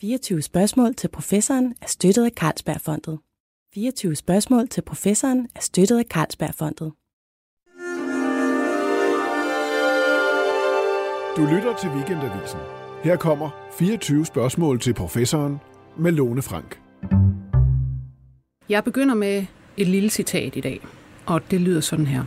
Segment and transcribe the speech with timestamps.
[0.00, 3.18] 24 spørgsmål til professoren er støttet af Carlsbergfondet.
[3.74, 6.92] 24 spørgsmål til professoren er støttet af Carlsbergfondet.
[11.36, 12.60] Du lytter til Weekendavisen.
[13.02, 15.56] Her kommer 24 spørgsmål til professoren
[15.98, 16.80] med Lone Frank.
[18.68, 19.46] Jeg begynder med
[19.76, 20.80] et lille citat i dag,
[21.26, 22.24] og det lyder sådan her.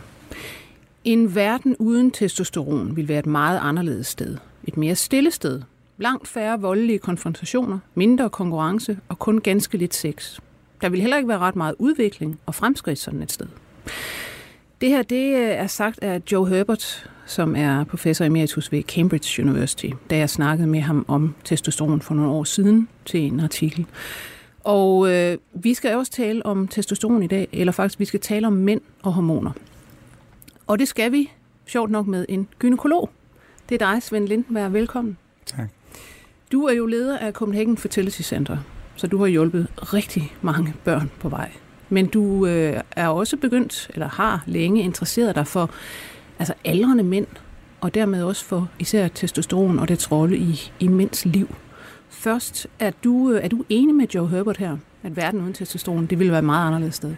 [1.04, 4.38] En verden uden testosteron vil være et meget anderledes sted.
[4.64, 5.62] Et mere stille sted.
[5.98, 10.38] Langt færre voldelige konfrontationer, mindre konkurrence og kun ganske lidt sex.
[10.80, 13.46] Der vil heller ikke være ret meget udvikling og fremskridt sådan et sted.
[14.80, 19.42] Det her det øh, er sagt af Joe Herbert, som er professor emeritus ved Cambridge
[19.42, 23.86] University, da jeg snakkede med ham om testosteron for nogle år siden til en artikel.
[24.64, 28.46] Og øh, vi skal også tale om testosteron i dag, eller faktisk vi skal tale
[28.46, 29.50] om mænd og hormoner.
[30.66, 31.30] Og det skal vi,
[31.66, 33.10] sjovt nok, med en gynekolog.
[33.68, 34.72] Det er dig, Svend Lindberg.
[34.72, 35.16] Velkommen.
[36.54, 38.58] Du er jo leder af Copenhagen Fertility Center,
[38.96, 41.50] så du har hjulpet rigtig mange børn på vej.
[41.88, 45.70] Men du øh, er også begyndt, eller har længe interesseret dig for
[46.38, 47.26] altså aldrende mænd,
[47.80, 51.54] og dermed også for især testosteron og dets rolle i, i mænds liv.
[52.08, 56.06] Først, er du, øh, er du enig med Joe Herbert her, at verden uden testosteron,
[56.06, 57.14] det ville være et meget anderledes sted?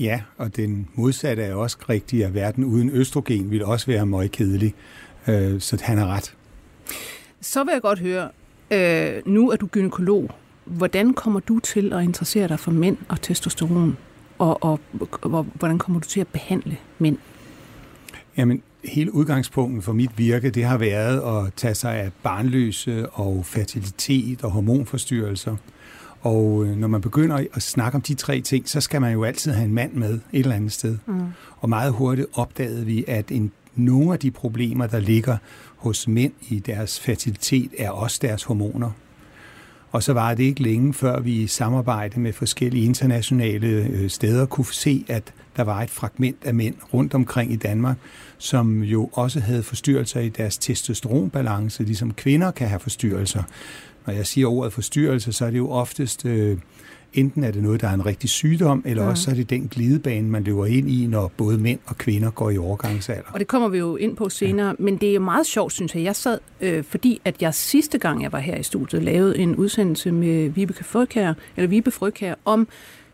[0.00, 4.30] Ja, og den modsatte er også rigtig, at verden uden østrogen vil også være meget
[4.30, 4.74] kedelig.
[5.28, 6.34] Øh, så han har ret.
[7.40, 8.28] Så vil jeg godt høre,
[8.70, 10.30] øh, nu er du gynekolog.
[10.64, 13.96] Hvordan kommer du til at interessere dig for mænd og testosteron?
[14.38, 14.80] Og, og,
[15.22, 17.16] og hvordan kommer du til at behandle mænd?
[18.36, 23.46] Jamen, hele udgangspunktet for mit virke, det har været at tage sig af barnløse og
[23.46, 25.56] fertilitet og hormonforstyrrelser.
[26.20, 29.24] Og øh, når man begynder at snakke om de tre ting, så skal man jo
[29.24, 30.98] altid have en mand med et eller andet sted.
[31.06, 31.20] Mm.
[31.58, 35.36] Og meget hurtigt opdagede vi, at en, nogle af de problemer, der ligger
[35.80, 38.90] hos mænd i deres fertilitet, er også deres hormoner.
[39.92, 44.46] Og så var det ikke længe, før vi i samarbejde med forskellige internationale øh, steder
[44.46, 47.96] kunne se, at der var et fragment af mænd rundt omkring i Danmark,
[48.38, 53.42] som jo også havde forstyrrelser i deres testosteronbalance, ligesom kvinder kan have forstyrrelser.
[54.06, 56.58] Når jeg siger ordet forstyrrelse, så er det jo oftest, øh,
[57.14, 59.10] enten er det noget, der er en rigtig sygdom, eller ja.
[59.10, 62.30] også så er det den glidebane, man løber ind i, når både mænd og kvinder
[62.30, 63.30] går i overgangsalder.
[63.32, 64.74] Og det kommer vi jo ind på senere, ja.
[64.78, 66.04] men det er meget sjovt, synes jeg.
[66.04, 69.56] Jeg sad, øh, fordi at jeg sidste gang, jeg var her i studiet, lavede en
[69.56, 72.68] udsendelse med Vibeke Frøkær, eller Vibe Frøkær, om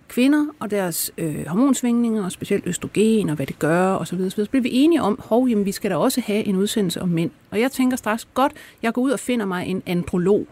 [0.09, 4.31] kvinder og deres øh, hormonsvingninger, og specielt østrogen og hvad det gør osv.
[4.31, 7.03] Så, så blev vi enige om, hov, jamen, vi skal da også have en udsendelse
[7.03, 7.31] om mænd.
[7.51, 8.53] Og jeg tænker straks, godt,
[8.83, 10.47] jeg går ud og finder mig en androlog,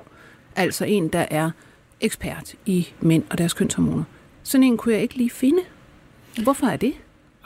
[0.57, 1.51] altså en, der er
[2.05, 4.05] ekspert i mænd og deres kønshormoner.
[4.43, 5.63] Sådan en kunne jeg ikke lige finde.
[6.43, 6.95] Hvorfor er det?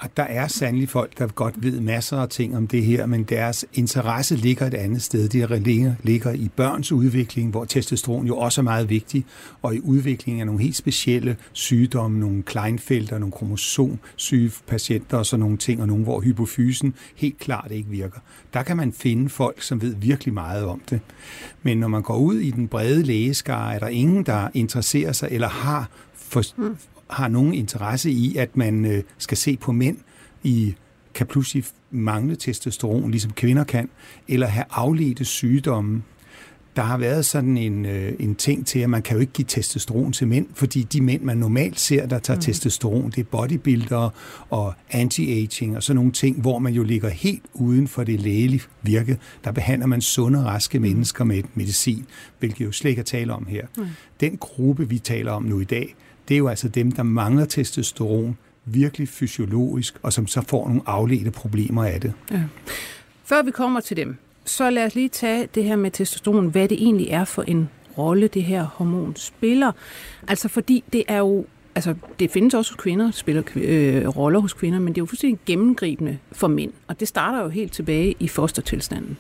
[0.01, 3.25] Og der er sandelig folk, der godt ved masser af ting om det her, men
[3.25, 5.29] deres interesse ligger et andet sted.
[5.29, 9.25] Det ligger, ligger i børns udvikling, hvor testosteron jo også er meget vigtig,
[9.63, 15.41] og i udviklingen af nogle helt specielle sygdomme, nogle kleinfelter, nogle kromosomsyge patienter og sådan
[15.41, 18.21] nogle ting, og nogle, hvor hypofysen helt klart ikke virker.
[18.55, 21.01] Der kan man finde folk, som ved virkelig meget om det.
[21.63, 25.29] Men når man går ud i den brede lægeskare, er der ingen, der interesserer sig
[25.31, 26.43] eller har for,
[27.11, 29.97] har nogen interesse i, at man øh, skal se på mænd
[30.43, 30.75] i
[31.15, 33.89] kan pludselig mangle testosteron, ligesom kvinder kan,
[34.29, 36.03] eller have afledte sygdomme.
[36.77, 39.47] Der har været sådan en, øh, en ting til, at man kan jo ikke give
[39.49, 42.43] testosteron til mænd, fordi de mænd, man normalt ser, der tager mm.
[42.43, 44.11] testosteron, det er bodybuildere
[44.51, 48.63] og anti-aging og sådan nogle ting, hvor man jo ligger helt uden for det lægelige
[48.83, 49.19] virke.
[49.45, 52.07] Der behandler man sunde, raske mennesker med medicin,
[52.39, 53.67] hvilket jo slet ikke er tale om her.
[53.77, 53.87] Mm.
[54.21, 55.95] Den gruppe, vi taler om nu i dag,
[56.29, 60.83] det er jo altså dem, der mangler testosteron virkelig fysiologisk, og som så får nogle
[60.87, 62.13] afledte problemer af det.
[62.31, 62.43] Ja.
[63.25, 66.69] Før vi kommer til dem, så lad os lige tage det her med testosteron, hvad
[66.69, 67.69] det egentlig er for en
[67.99, 69.73] rolle, det her hormon spiller.
[70.29, 71.45] Altså fordi det er jo
[71.75, 75.07] altså det findes også hos kvinder, spiller øh, roller hos kvinder, men det er jo
[75.07, 76.73] fuldstændig gennemgribende for mænd.
[76.87, 79.17] Og det starter jo helt tilbage i fostertilstanden.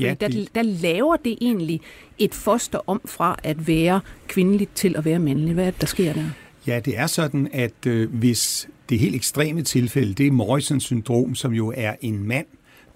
[0.00, 0.54] Ja, der, det...
[0.54, 1.80] der laver det egentlig
[2.18, 5.54] et foster om fra at være kvindeligt til at være mandlig.
[5.54, 6.24] Hvad er det, der sker der?
[6.66, 11.34] Ja, det er sådan, at øh, hvis det helt ekstreme tilfælde, det er Morrisons syndrom,
[11.34, 12.46] som jo er en mand,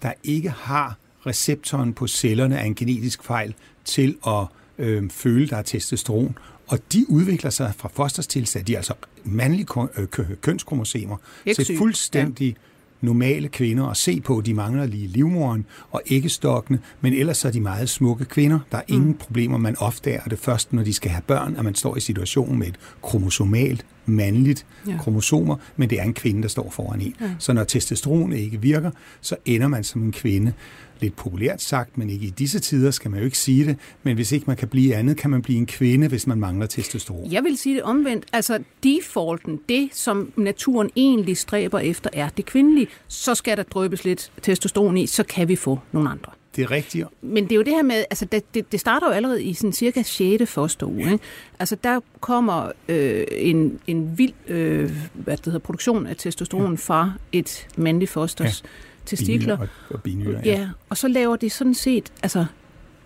[0.01, 3.53] der ikke har receptoren på cellerne af en genetisk fejl
[3.85, 4.45] til at
[4.77, 6.37] øh, føle, der er testosteron.
[6.67, 10.07] Og de udvikler sig fra fosters tilstand, de er altså mandlige øh,
[10.41, 11.17] kønskromosomer,
[11.55, 12.70] til fuldstændig ja
[13.01, 14.41] normale kvinder at se på.
[14.45, 18.59] De mangler lige livmoren og æggestokkene, men ellers er de meget smukke kvinder.
[18.71, 19.17] Der er ingen mm.
[19.17, 19.57] problemer.
[19.57, 22.67] Man opdager det først, når de skal have børn, at man står i situationen med
[22.67, 24.97] et kromosomalt mandligt ja.
[24.97, 27.15] kromosomer, men det er en kvinde, der står foran en.
[27.21, 27.31] Ja.
[27.39, 30.53] Så når testosteron ikke virker, så ender man som en kvinde.
[31.01, 34.15] Lidt populært sagt, men ikke i disse tider skal man jo ikke sige det, men
[34.15, 37.31] hvis ikke man kan blive andet, kan man blive en kvinde, hvis man mangler testosteron.
[37.31, 38.25] Jeg vil sige det omvendt.
[38.33, 42.87] Altså defaulten, det som naturen egentlig stræber efter, er det kvindelige.
[43.07, 46.31] Så skal der drøbes lidt testosteron i, så kan vi få nogle andre.
[46.55, 47.07] Det er rigtigt.
[47.21, 49.53] Men det er jo det her med, altså det, det, det starter jo allerede i
[49.53, 50.51] sådan cirka 6.
[50.51, 51.11] fosteruge.
[51.11, 51.19] Ikke?
[51.59, 56.77] Altså der kommer øh, en, en vild øh, hvad det hedder, produktion af testosteron ja.
[56.77, 58.69] fra et mandligt fosters ja.
[59.05, 59.57] Testikler.
[59.57, 60.59] Og, og binyre, ja.
[60.59, 60.69] ja.
[60.89, 62.45] Og så laver det sådan set altså,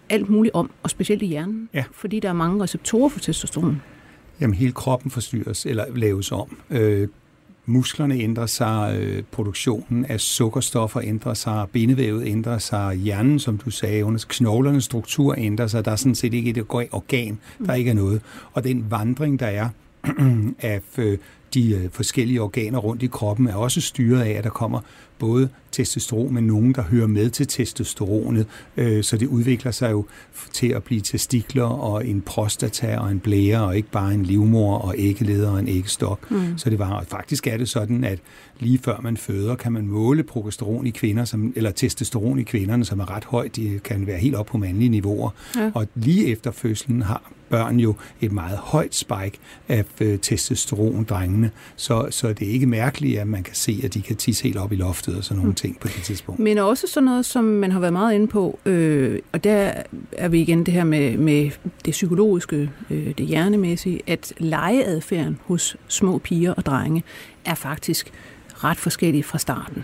[0.10, 1.84] alt muligt om, og specielt i hjernen, ja.
[1.92, 3.82] fordi der er mange receptorer for testosteron.
[4.42, 6.58] Jamen hele kroppen forstyrres eller laves om.
[6.70, 7.08] Øh,
[7.66, 13.70] musklerne ændrer sig, øh, produktionen af sukkerstoffer ændrer sig, bindevævet ændrer sig, hjernen, som du
[13.70, 15.86] sagde, under knoglernes struktur ændrer sig.
[15.86, 18.22] Der er sådan set ikke et organ, der ikke er noget.
[18.54, 19.70] Og den vandring, der er
[20.60, 21.18] af øh,
[21.54, 24.80] de øh, forskellige organer rundt i kroppen, er også styret af, at der kommer
[25.20, 28.48] både testosteron, men nogen, der hører med til testosteronet.
[28.78, 30.06] Øh, så det udvikler sig jo
[30.54, 34.78] til at blive testikler og en prostata og en blære, og ikke bare en livmor
[34.78, 36.32] og æggeleder og en æggestok.
[36.32, 36.58] Mm.
[36.58, 38.20] Så det var, og faktisk er det sådan, at
[38.60, 42.86] lige før man føder, kan man måle progesteron i kvinder, som, eller testosteron i kvinderne,
[42.86, 43.56] som er ret højt.
[43.56, 45.30] Det kan være helt op på mandlige niveauer.
[45.56, 45.72] Ja.
[45.74, 49.38] Og lige efter fødslen har børn jo et meget højt spike
[49.68, 51.52] af øh, testosteron, drengene.
[51.76, 54.58] Så, så det er ikke mærkeligt, at man kan se, at de kan tisse helt
[54.58, 55.56] op i loftet og sådan nogle mm.
[55.56, 56.40] ting på det tidspunkt.
[56.40, 59.74] Men også sådan noget, som man har været meget inde på, øh, og der
[60.12, 61.52] er vi igen det her med, med
[61.86, 67.04] det psykologiske, øh, det hjernemæssige, at legeadfærden hos små piger og drenge
[67.46, 68.12] er faktisk
[68.54, 69.84] ret forskellig fra starten.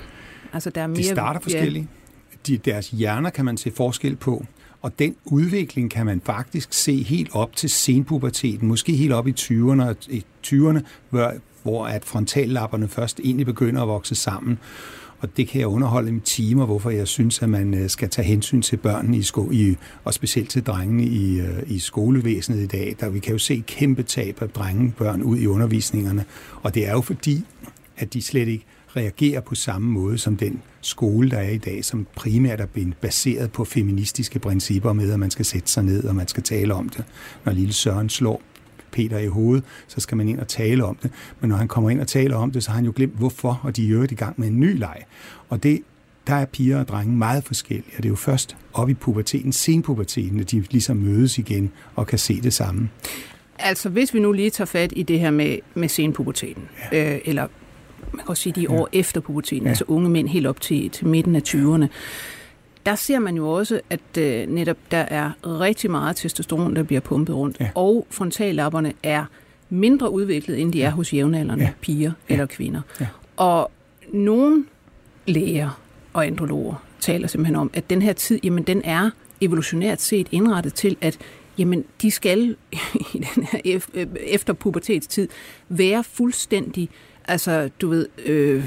[0.54, 1.84] Altså, der er mere, de starter forskelligt.
[1.84, 2.38] Ja.
[2.48, 4.46] De, deres hjerner kan man se forskel på.
[4.82, 9.34] Og den udvikling kan man faktisk se helt op til senpuberteten, måske helt op i
[9.40, 9.94] 20'erne,
[10.48, 10.80] 20'erne
[11.10, 11.34] hvor,
[11.64, 14.60] hvor at frontallapperne først egentlig begynder at vokse sammen.
[15.20, 18.26] Og det kan jeg underholde i timer, hvorfor jeg synes, at man øh, skal tage
[18.26, 22.66] hensyn til børnene i sko i, og specielt til drengene i, øh, i skolevæsenet i
[22.66, 22.96] dag.
[23.00, 26.26] Der vi kan jo se kæmpe tab af drengebørn ud i undervisningerne.
[26.64, 27.44] Og det er jo fordi,
[27.98, 31.86] at de slet ikke reagerer på samme måde som den skole, der er i dag,
[31.86, 32.66] som primært er
[33.02, 36.74] baseret på feministiske principper med, at man skal sætte sig ned, og man skal tale
[36.74, 37.06] om det.
[37.46, 38.42] Når lille Søren slår
[38.92, 41.12] Peter i hovedet, så skal man ind og tale om det.
[41.40, 43.60] Men når han kommer ind og taler om det, så har han jo glemt hvorfor,
[43.64, 44.98] og de er jo i gang med en ny leg.
[45.50, 45.82] Og det,
[46.28, 49.52] der er piger og drenge meget forskellige, og det er jo først op i puberteten,
[49.52, 52.90] senpuberteten, at de ligesom mødes igen og kan se det samme.
[53.60, 57.14] Altså, hvis vi nu lige tager fat i det her med, med senpuberteten, ja.
[57.16, 57.48] øh, eller
[58.12, 59.00] man kan også sige de år ja.
[59.00, 59.70] efter puberteten, ja.
[59.70, 61.88] altså unge mænd helt op til, til midten af 20'erne,
[62.86, 67.02] der ser man jo også, at øh, netop der er rigtig meget testosteron, der bliver
[67.02, 67.70] pumpet rundt, ja.
[67.76, 69.26] og frontallapperne er
[69.70, 71.72] mindre udviklet, end de er hos jævnaldrende ja.
[71.82, 72.34] piger ja.
[72.34, 72.82] eller kvinder.
[73.00, 73.08] Ja.
[73.38, 73.72] Og
[74.14, 74.66] nogle
[75.28, 75.82] læger
[76.14, 79.10] og androloger taler simpelthen om, at den her tid, jamen den er
[79.42, 81.18] evolutionært set indrettet til, at
[81.58, 82.56] jamen de skal
[83.14, 83.80] i den her
[84.20, 85.28] efter pubertetstid
[85.70, 86.90] være fuldstændig
[87.32, 88.66] altså du ved, øh,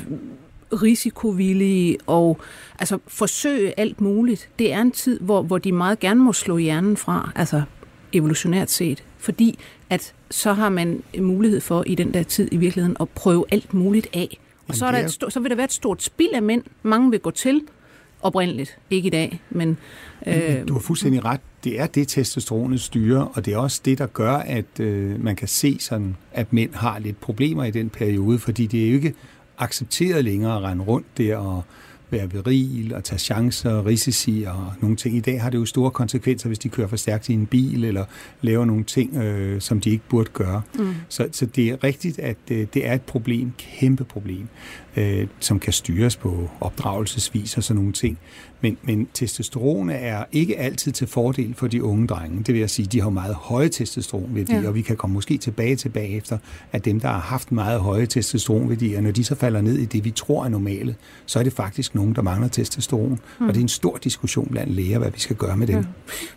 [0.72, 2.40] risikovillige og
[2.78, 4.48] altså forsøge alt muligt.
[4.58, 7.62] Det er en tid, hvor, hvor de meget gerne må slå hjernen fra, altså
[8.12, 9.58] evolutionært set, fordi
[9.90, 13.74] at så har man mulighed for i den der tid i virkeligheden at prøve alt
[13.74, 14.38] muligt af.
[14.68, 16.62] Og så, er der et så vil der være et stort spild af mænd.
[16.82, 17.60] Mange vil gå til
[18.24, 19.78] oprindeligt, ikke i dag, men...
[20.26, 21.40] Øh, du har fuldstændig ret.
[21.64, 25.36] Det er det, testosteronet styrer, og det er også det, der gør, at øh, man
[25.36, 28.94] kan se, sådan, at mænd har lidt problemer i den periode, fordi det er jo
[28.94, 29.14] ikke
[29.58, 31.62] accepteret længere at rende rundt der og
[32.14, 35.16] være viril og tage chancer og risici og nogle ting.
[35.16, 37.84] I dag har det jo store konsekvenser, hvis de kører for stærkt i en bil
[37.84, 38.04] eller
[38.42, 40.62] laver nogle ting, øh, som de ikke burde gøre.
[40.78, 40.94] Mm.
[41.08, 44.48] Så, så det er rigtigt, at øh, det er et problem, kæmpe problem,
[44.96, 48.18] øh, som kan styres på opdragelsesvis og sådan nogle ting.
[48.64, 52.38] Men, men testosteron er ikke altid til fordel for de unge drenge.
[52.38, 54.68] Det vil jeg sige, de har meget høje testosteronværdier, ja.
[54.68, 56.38] og vi kan komme måske tilbage tilbage efter,
[56.72, 60.04] at dem, der har haft meget høje testosteronværdier, når de så falder ned i det,
[60.04, 63.20] vi tror er normale, så er det faktisk nogen, der mangler testosteron.
[63.40, 63.46] Mm.
[63.48, 65.76] Og det er en stor diskussion blandt læger, hvad vi skal gøre med dem.
[65.76, 65.84] Ja.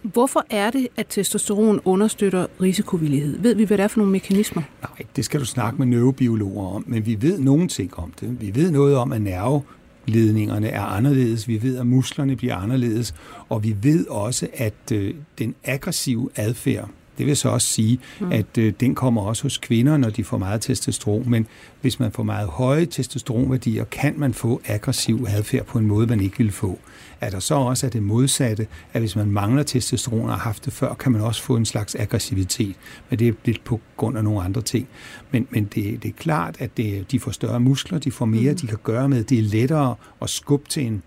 [0.01, 3.39] Hvorfor er det, at testosteron understøtter risikovillighed?
[3.39, 4.61] Ved vi, hvad det er for nogle mekanismer?
[4.81, 8.41] Nej, det skal du snakke med neurobiologer om, men vi ved nogle ting om det.
[8.41, 9.61] Vi ved noget om, at nerve
[10.07, 13.13] ledningerne er anderledes, vi ved, at musklerne bliver anderledes,
[13.49, 18.31] og vi ved også, at øh, den aggressive adfærd Det vil så også sige, mm.
[18.31, 21.47] at øh, den kommer også hos kvinder, når de får meget testosteron, men
[21.81, 26.21] hvis man får meget høje testosteronværdier, kan man få aggressiv adfærd på en måde, man
[26.21, 26.79] ikke ville få.
[27.21, 30.65] Er der så også er det modsatte, at hvis man mangler testosteron og har haft
[30.65, 32.75] det før, kan man også få en slags aggressivitet,
[33.09, 34.87] men det er lidt på grund af nogle andre ting.
[35.31, 38.51] Men, men det, det er klart, at det, de får større muskler, de får mere,
[38.51, 38.57] mm.
[38.57, 39.23] de kan gøre med.
[39.23, 41.03] Det er lettere at skubbe til en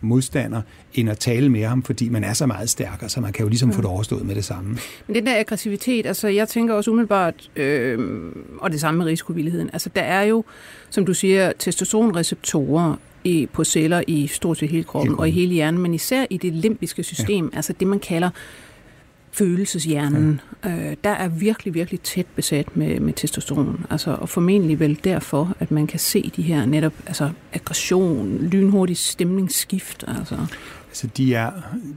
[0.00, 0.62] modstander,
[0.94, 3.48] end at tale med ham, fordi man er så meget stærkere, så man kan jo
[3.48, 3.74] ligesom mm.
[3.74, 4.78] få det overstået med det samme.
[5.06, 7.98] Men den der aggressivitet, altså jeg tænker også umiddelbart, øh,
[8.58, 10.44] og det samme med risikovilligheden, altså der er jo,
[10.90, 15.30] som du siger, testosteronreceptorer i, på celler i stort set hele kroppen, hele og i
[15.30, 17.56] hele hjernen, men især i det limbiske system, ja.
[17.56, 18.30] altså det man kalder
[19.34, 20.70] følelseshjernen, ja.
[20.70, 23.86] øh, der er virkelig, virkelig tæt besat med, med testosteron.
[23.90, 28.96] Altså, og formentlig vel derfor, at man kan se de her netop altså, aggression, lynhurtig
[28.96, 30.04] stemningsskift.
[30.08, 30.36] Altså.
[30.94, 31.50] Altså, de er,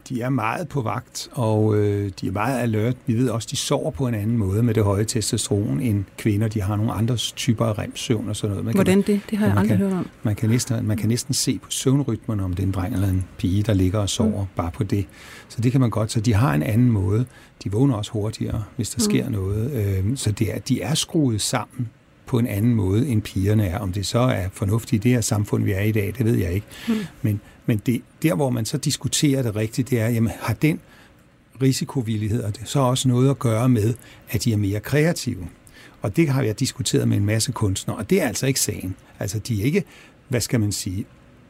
[0.10, 2.96] de er meget på vagt, og øh, de er meget alert.
[3.06, 6.48] Vi ved også, de sover på en anden måde med det høje testosteron end kvinder.
[6.48, 8.66] De har nogle andre typer af remsøvn og sådan noget.
[8.66, 9.22] Man Hvordan kan, det?
[9.30, 10.08] Det har jeg aldrig kan, hørt om.
[10.24, 13.08] Man kan, næsten, man kan næsten se på søvnrytmen, om det er en dreng eller
[13.08, 14.48] en pige, der ligger og sover mm.
[14.56, 15.06] bare på det.
[15.50, 16.12] Så det kan man godt.
[16.12, 17.26] Så de har en anden måde.
[17.64, 19.12] De vågner også hurtigere, hvis der mm.
[19.12, 19.72] sker noget.
[19.72, 21.90] Øh, så det er, de er skruet sammen
[22.26, 23.80] på en anden måde, end pigerne er.
[23.80, 26.26] Om det så er fornuftigt i det her samfund, vi er i i dag, det
[26.26, 26.68] ved jeg ikke.
[26.88, 26.94] Mm.
[27.22, 30.80] Men, men det, der, hvor man så diskuterer det rigtigt, det er, jamen, har den
[31.62, 33.94] risikovillighed, og det så også noget at gøre med,
[34.30, 35.48] at de er mere kreative.
[36.02, 38.96] Og det har jeg diskuteret med en masse kunstnere, og det er altså ikke sagen.
[39.20, 39.84] Altså, de er ikke,
[40.28, 41.06] hvad skal man sige,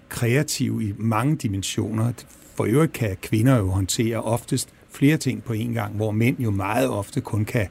[0.09, 2.11] kreative i mange dimensioner.
[2.55, 6.51] For øvrigt kan kvinder jo håndtere oftest flere ting på én gang, hvor mænd jo
[6.51, 7.67] meget ofte kun kan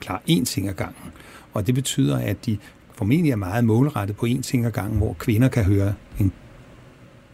[0.00, 1.12] klare én ting ad gangen.
[1.54, 2.58] Og det betyder, at de
[2.94, 6.32] formentlig er meget målrettet på én ting ad gangen, hvor kvinder kan høre en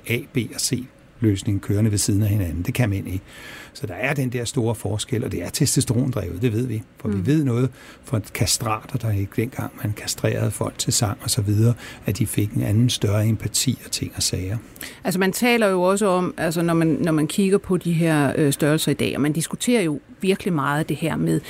[0.09, 0.87] A, B og C
[1.21, 2.63] løsning kørende ved siden af hinanden.
[2.63, 3.25] Det kan mænd ikke.
[3.73, 6.83] Så der er den der store forskel, og det er testosterondrevet, det ved vi.
[7.01, 7.15] For mm.
[7.27, 7.71] vi ved noget
[8.05, 11.75] fra kastrater, der ikke dengang man kastrerede folk til sang og så videre,
[12.07, 14.57] at de fik en anden større empati og ting og sager.
[15.05, 18.33] Altså man taler jo også om, altså når man, når man kigger på de her
[18.37, 21.41] øh, størrelser i dag, og man diskuterer jo virkelig meget det her med,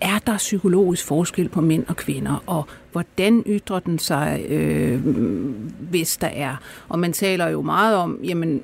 [0.00, 5.00] er der psykologisk forskel på mænd og kvinder, og hvordan ytrer den sig, øh,
[5.90, 6.56] hvis der er.
[6.88, 8.62] Og man taler jo meget om, jamen,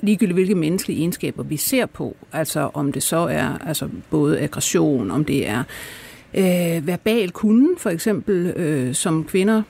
[0.00, 5.10] ligegyldigt hvilke menneskelige egenskaber vi ser på, altså om det så er altså både aggression,
[5.10, 5.62] om det er
[6.34, 9.62] øh, verbal kunden, for eksempel, øh, som kvinder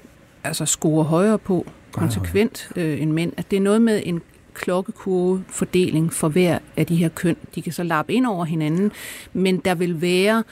[0.45, 4.23] altså scorer højere på konsekvent øh, end mænd, at det er noget med en
[4.55, 7.37] klokkekurve fordeling for hver af de her køn.
[7.55, 8.93] De kan så lappe ind over hinanden,
[9.33, 10.45] men der vil være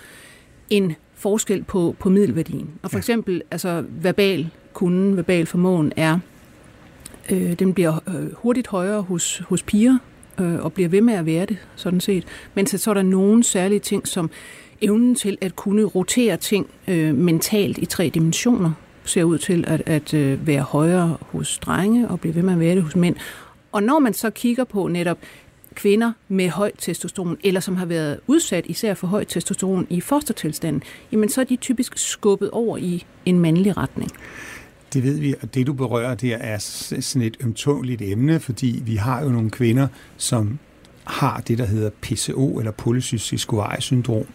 [0.70, 2.70] en forskel på, på middelværdien.
[2.82, 6.18] Og for eksempel, altså verbal kunden, verbal formåen er,
[7.30, 9.98] øh, den bliver øh, hurtigt højere hos, hos piger,
[10.40, 12.24] øh, og bliver ved med at være det, sådan set.
[12.54, 14.30] Men så er der nogle særlige ting, som
[14.80, 18.72] evnen til at kunne rotere ting øh, mentalt i tre dimensioner,
[19.04, 22.60] ser ud til at, at øh, være højere hos drenge, og blive ved med at
[22.60, 23.16] være det hos mænd.
[23.72, 25.18] Og når man så kigger på netop
[25.78, 30.82] kvinder med højt testosteron, eller som har været udsat især for højt testosteron i fostertilstanden,
[31.12, 34.10] jamen så er de typisk skubbet over i en mandlig retning.
[34.92, 38.96] Det ved vi, og det du berører der er sådan et ømtåligt emne, fordi vi
[38.96, 40.58] har jo nogle kvinder, som
[41.04, 44.26] har det, der hedder PCO, eller polycystisk syndrom,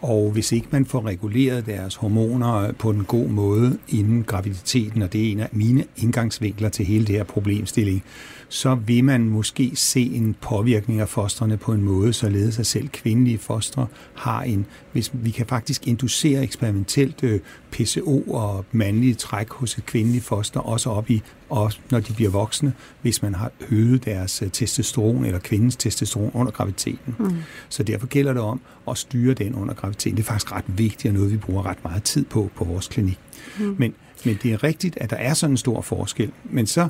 [0.00, 5.12] og hvis ikke man får reguleret deres hormoner på en god måde inden graviditeten, og
[5.12, 8.04] det er en af mine indgangsvinkler til hele det her problemstilling,
[8.48, 12.88] så vil man måske se en påvirkning af fostrene på en måde, således at selv
[12.88, 17.40] kvindelige fostre har en, hvis vi kan faktisk inducere eksperimentelt øh,
[17.70, 22.30] PCO og mandlige træk hos et kvindeligt foster, også op i, også når de bliver
[22.30, 27.16] voksne, hvis man har øget deres øh, testosteron eller kvindens testosteron under graviditeten.
[27.18, 27.36] Mm.
[27.68, 30.16] Så derfor gælder det om at styre den under graviditeten.
[30.16, 32.88] Det er faktisk ret vigtigt og noget, vi bruger ret meget tid på på vores
[32.88, 33.18] klinik.
[33.58, 33.76] Mm.
[33.78, 36.30] Men, men det er rigtigt, at der er sådan en stor forskel.
[36.44, 36.88] Men så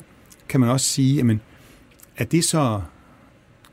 [0.49, 1.41] kan man også sige, jamen,
[2.19, 2.81] er det så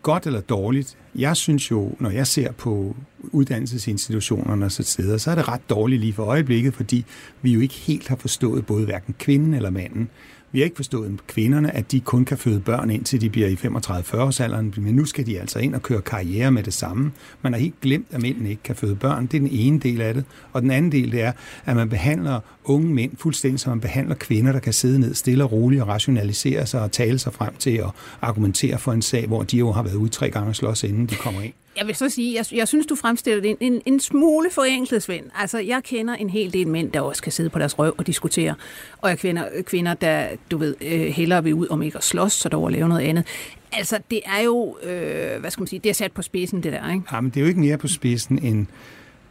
[0.01, 0.97] godt eller dårligt?
[1.15, 5.69] Jeg synes jo, når jeg ser på uddannelsesinstitutionerne og så steder, så er det ret
[5.69, 7.05] dårligt lige for øjeblikket, fordi
[7.41, 10.09] vi jo ikke helt har forstået både hverken kvinden eller manden.
[10.51, 13.53] Vi har ikke forstået kvinderne, at de kun kan føde børn indtil de bliver i
[13.53, 17.11] 35-40-årsalderen, men nu skal de altså ind og køre karriere med det samme.
[17.41, 19.25] Man har helt glemt, at mændene ikke kan føde børn.
[19.25, 20.23] Det er den ene del af det.
[20.53, 21.31] Og den anden del det er,
[21.65, 25.43] at man behandler unge mænd fuldstændig som man behandler kvinder, der kan sidde ned stille
[25.43, 27.89] og roligt og rationalisere sig og tale sig frem til at
[28.21, 31.05] argumentere for en sag, hvor de jo har været ude tre gange og slås, inden
[31.05, 31.53] de kommer ind.
[31.77, 35.03] Jeg vil så sige, jeg, jeg synes, du fremstiller det en, en, en smule forenklet,
[35.03, 35.25] Svend.
[35.35, 38.07] Altså, jeg kender en hel del mænd, der også kan sidde på deres røv og
[38.07, 38.55] diskutere.
[38.97, 42.33] Og jeg kender kvinder, der, du ved, øh, hellere vil ud om ikke at slås,
[42.33, 43.25] så der lave noget andet.
[43.71, 46.73] Altså, det er jo, øh, hvad skal man sige, det er sat på spidsen, det
[46.73, 47.03] der, ikke?
[47.11, 48.67] Ja, men det er jo ikke mere på spidsen end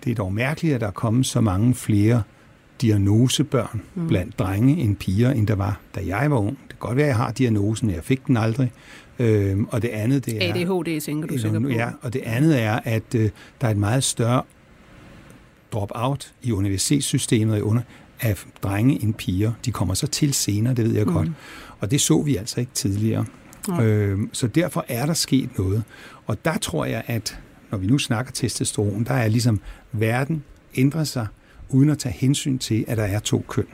[0.05, 2.23] det er dog mærkeligt, at der er kommet så mange flere
[2.81, 4.09] diagnosebørn mm.
[4.09, 6.59] blandt drenge end piger, end der var, da jeg var ung.
[6.63, 8.73] Det kan godt være, at jeg har diagnosen, jeg fik den aldrig.
[9.19, 10.55] Øhm, og det andet, det er...
[10.55, 11.69] ADHD, tænker du sikkert på.
[11.69, 13.31] Ja, og det andet er, at øh,
[13.61, 14.43] der er et meget større
[15.73, 17.83] drop-out i universitetssystemet under,
[18.21, 19.53] af drenge end piger.
[19.65, 21.13] De kommer så til senere, det ved jeg mm.
[21.13, 21.29] godt.
[21.81, 23.25] Og det så vi altså ikke tidligere.
[23.69, 23.83] Ja.
[23.83, 25.83] Øhm, så derfor er der sket noget.
[26.27, 27.39] Og der tror jeg, at
[27.71, 29.61] når vi nu snakker testosteron, der er ligesom
[29.93, 30.45] verden
[30.77, 31.27] ændrer sig
[31.69, 33.67] uden at tage hensyn til, at der er to køn.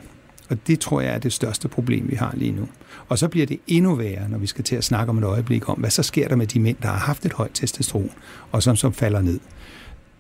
[0.50, 2.68] Og det tror jeg er det største problem, vi har lige nu.
[3.08, 5.68] Og så bliver det endnu værre, når vi skal til at snakke om et øjeblik
[5.68, 8.10] om, hvad så sker der med de mænd, der har haft et højt testosteron,
[8.52, 9.40] og som så falder ned.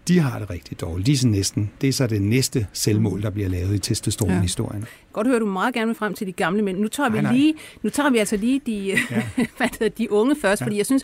[0.08, 1.06] De har det rigtig dårligt.
[1.06, 4.80] De er så næsten, det er så det næste selvmål, der bliver lavet i testosteronhistorien.
[4.80, 4.86] Ja.
[5.12, 6.78] Godt høre, du meget gerne frem til de gamle mænd.
[6.78, 7.32] Nu tager vi, nej, nej.
[7.32, 8.72] Lige, nu tager vi altså lige de,
[9.10, 9.22] ja.
[9.56, 10.66] hvad hedder, de unge først, ja.
[10.66, 11.02] fordi jeg synes,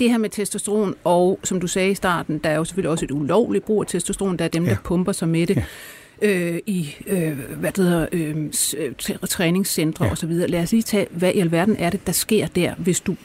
[0.00, 3.04] det her med testosteron, og som du sagde i starten, der er jo selvfølgelig også
[3.04, 4.70] et ulovligt brug af testosteron, der er dem, ja.
[4.70, 5.56] der pumper sig med det.
[5.56, 5.64] Ja
[6.22, 8.50] øh, i øh, hvad det hedder, øh,
[9.28, 10.12] træningscentre ja.
[10.12, 10.30] osv.
[10.30, 13.16] Lad os lige tage, hvad i alverden er det, der sker der, hvis du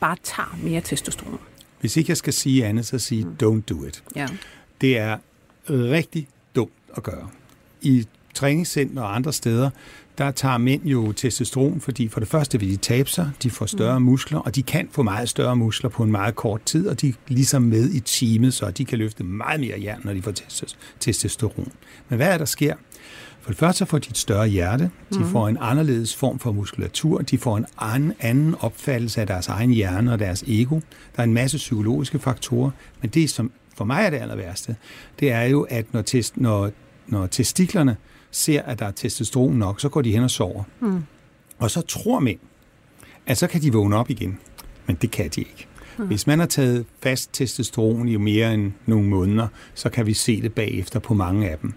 [0.00, 1.38] bare tager mere testosteron?
[1.80, 3.36] Hvis ikke jeg skal sige andet, så sige mm.
[3.42, 4.02] don't do it.
[4.16, 4.28] Ja.
[4.80, 5.16] Det er
[5.68, 7.28] rigtig dumt at gøre.
[7.82, 9.70] I træningscenter og andre steder,
[10.24, 13.66] der tager mænd jo testosteron, fordi for det første vil de tabe sig, de får
[13.66, 14.04] større mm.
[14.04, 17.08] muskler, og de kan få meget større muskler på en meget kort tid, og de
[17.08, 20.32] er ligesom med i teamet, så de kan løfte meget mere jern, når de får
[21.00, 21.72] testosteron.
[22.08, 22.74] Men hvad er der sker?
[23.40, 25.30] For det første får de et større hjerte, de mm.
[25.30, 29.70] får en anderledes form for muskulatur, de får en anden, anden opfattelse af deres egen
[29.70, 30.74] hjerne og deres ego.
[31.16, 34.76] Der er en masse psykologiske faktorer, men det, som for mig er det aller værste,
[35.20, 36.70] det er jo, at når, test, når,
[37.06, 37.96] når testiklerne
[38.32, 40.62] ser, at der er testosteron nok, så går de hen og sover.
[40.80, 41.02] Mm.
[41.58, 42.38] Og så tror mænd,
[43.26, 44.38] at så kan de vågne op igen.
[44.86, 45.66] Men det kan de ikke.
[45.98, 46.06] Mm.
[46.06, 50.42] Hvis man har taget fast testosteron i mere end nogle måneder, så kan vi se
[50.42, 51.72] det bagefter på mange af dem.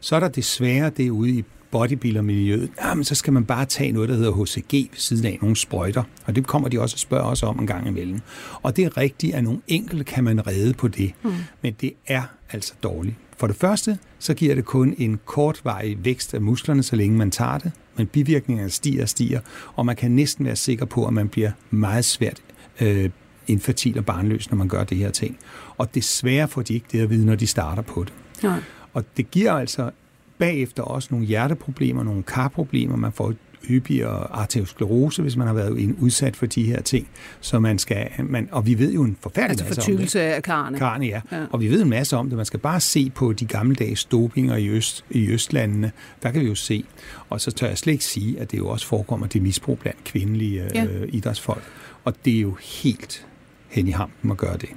[0.00, 4.08] Så er der desværre det ude i bodybuilder-miljøet, jamen så skal man bare tage noget,
[4.08, 6.02] der hedder HCG ved siden af nogle sprøjter.
[6.24, 8.20] Og det kommer de også at spørge os om en gang imellem.
[8.62, 11.12] Og det er rigtigt, at nogle enkelte kan man redde på det.
[11.22, 11.32] Mm.
[11.62, 13.16] Men det er altså dårligt.
[13.38, 17.30] For det første, så giver det kun en kortvarig vækst af musklerne, så længe man
[17.30, 19.40] tager det, men bivirkningerne stiger og stiger,
[19.74, 22.42] og man kan næsten være sikker på, at man bliver meget svært
[22.80, 23.10] øh,
[23.46, 25.38] infertil og barnløs, når man gør det her ting.
[25.76, 28.12] Og desværre får de ikke det at vide, når de starter på det.
[28.42, 28.60] Nej.
[28.94, 29.90] Og det giver altså
[30.38, 32.96] bagefter også nogle hjerteproblemer, nogle karproblemer.
[32.96, 37.08] Man får hyppigere arteriosklerose, hvis man har været udsat for de her ting.
[37.40, 40.16] Så man skal, man, og vi ved jo en forfærdelig altså masse om det.
[40.34, 40.78] af karne.
[40.78, 41.20] Karne, ja.
[41.32, 41.44] ja.
[41.50, 42.36] Og vi ved en masse om det.
[42.36, 45.92] Man skal bare se på de gammeldags dopinger i, øst, i østlandene.
[46.22, 46.84] Der kan vi jo se.
[47.30, 50.04] Og så tør jeg slet ikke sige, at det jo også forekommer det misbrug blandt
[50.04, 50.84] kvindelige ja.
[50.84, 51.62] øh, idrætsfolk.
[52.04, 53.26] Og det er jo helt
[53.68, 54.68] hen i hampen at gøre det.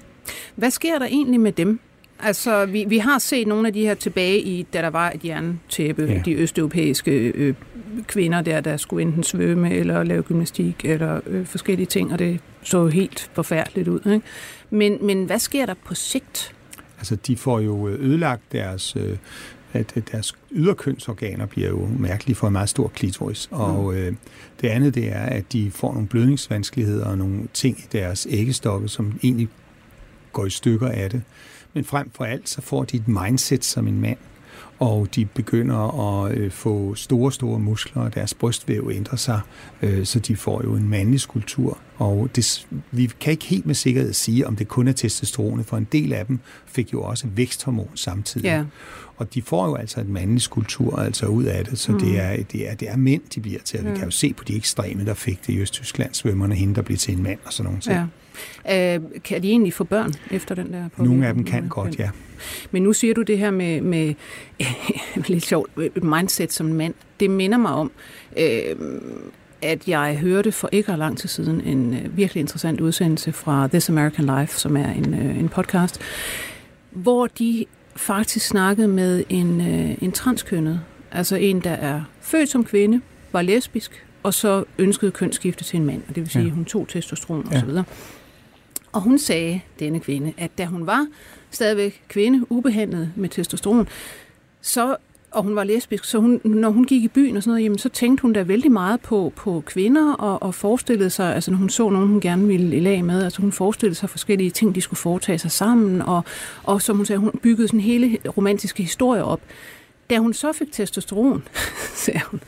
[0.55, 1.79] Hvad sker der egentlig med dem,
[2.23, 5.25] Altså, vi, vi har set nogle af de her tilbage i, da der var et
[5.25, 6.21] jerntæppe, ja.
[6.25, 7.53] de østeuropæiske øh,
[8.07, 12.39] kvinder der, der skulle enten svømme eller lave gymnastik eller øh, forskellige ting, og det
[12.63, 13.99] så helt forfærdeligt ud.
[14.13, 14.21] Ikke?
[14.69, 16.55] Men, men hvad sker der på sigt?
[16.97, 18.95] Altså, de får jo øh, ødelagt deres...
[18.95, 19.17] Øh,
[19.73, 23.49] at deres yderkønsorganer bliver jo mærkelige for en meget stor klitoris.
[23.51, 23.97] Og mm.
[23.97, 24.13] øh,
[24.61, 28.87] det andet, det er, at de får nogle blødningsvanskeligheder og nogle ting i deres æggestokke,
[28.87, 29.47] som egentlig
[30.31, 31.21] går i stykker af det.
[31.73, 34.17] Men frem for alt, så får de et mindset som en mand,
[34.79, 39.41] og de begynder at øh, få store, store muskler, og deres brystvæv ændrer sig,
[39.81, 41.77] øh, så de får jo en mandlig skulptur.
[41.97, 45.77] Og det, vi kan ikke helt med sikkerhed sige, om det kun er testosteronet, for
[45.77, 48.45] en del af dem fik jo også væksthormon samtidig.
[48.45, 48.63] Ja.
[49.17, 51.99] Og de får jo altså en mandlig skulptur altså ud af det, så mm.
[51.99, 53.79] det, er, det, er, det er mænd, de bliver til.
[53.79, 56.75] Og vi kan jo se på de ekstreme, der fik det i Østtyskland, svømmerne, hende,
[56.75, 57.95] der bliver til en mand og sådan nogle ting.
[57.95, 58.05] Ja.
[58.71, 61.09] Øh, kan de egentlig få børn efter den der påvirkning?
[61.09, 62.09] Nogle af dem kan godt, ja.
[62.71, 64.13] Men nu siger du det her med, med
[65.27, 65.69] lidt sjovt,
[66.03, 66.93] mindset som mand.
[67.19, 67.91] Det minder mig om,
[68.37, 68.75] øh,
[69.61, 73.89] at jeg hørte for ikke lang tid siden en øh, virkelig interessant udsendelse fra This
[73.89, 75.99] American Life, som er en, øh, en podcast,
[76.91, 77.65] hvor de
[77.95, 83.41] faktisk snakkede med en, øh, en transkønnet, altså en, der er født som kvinde, var
[83.41, 86.51] lesbisk, og så ønskede kønsskifte til en mand, og det vil sige, ja.
[86.51, 87.69] hun tog testosteron osv.
[88.91, 91.07] Og hun sagde, denne kvinde, at da hun var
[91.51, 93.87] stadigvæk kvinde, ubehandlet med testosteron,
[94.61, 94.95] så
[95.31, 97.77] og hun var lesbisk, så hun, når hun gik i byen og sådan noget, jamen,
[97.77, 101.57] så tænkte hun da vældig meget på, på kvinder og, og forestillede sig, altså når
[101.57, 104.75] hun så nogen, hun gerne ville i lag med, altså hun forestillede sig forskellige ting,
[104.75, 106.23] de skulle foretage sig sammen, og,
[106.63, 109.41] og som hun sagde, hun byggede sådan hele romantiske historie op.
[110.09, 111.43] Da hun så fik testosteron,
[112.05, 112.41] sagde hun,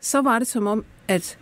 [0.00, 1.38] så var det som om, at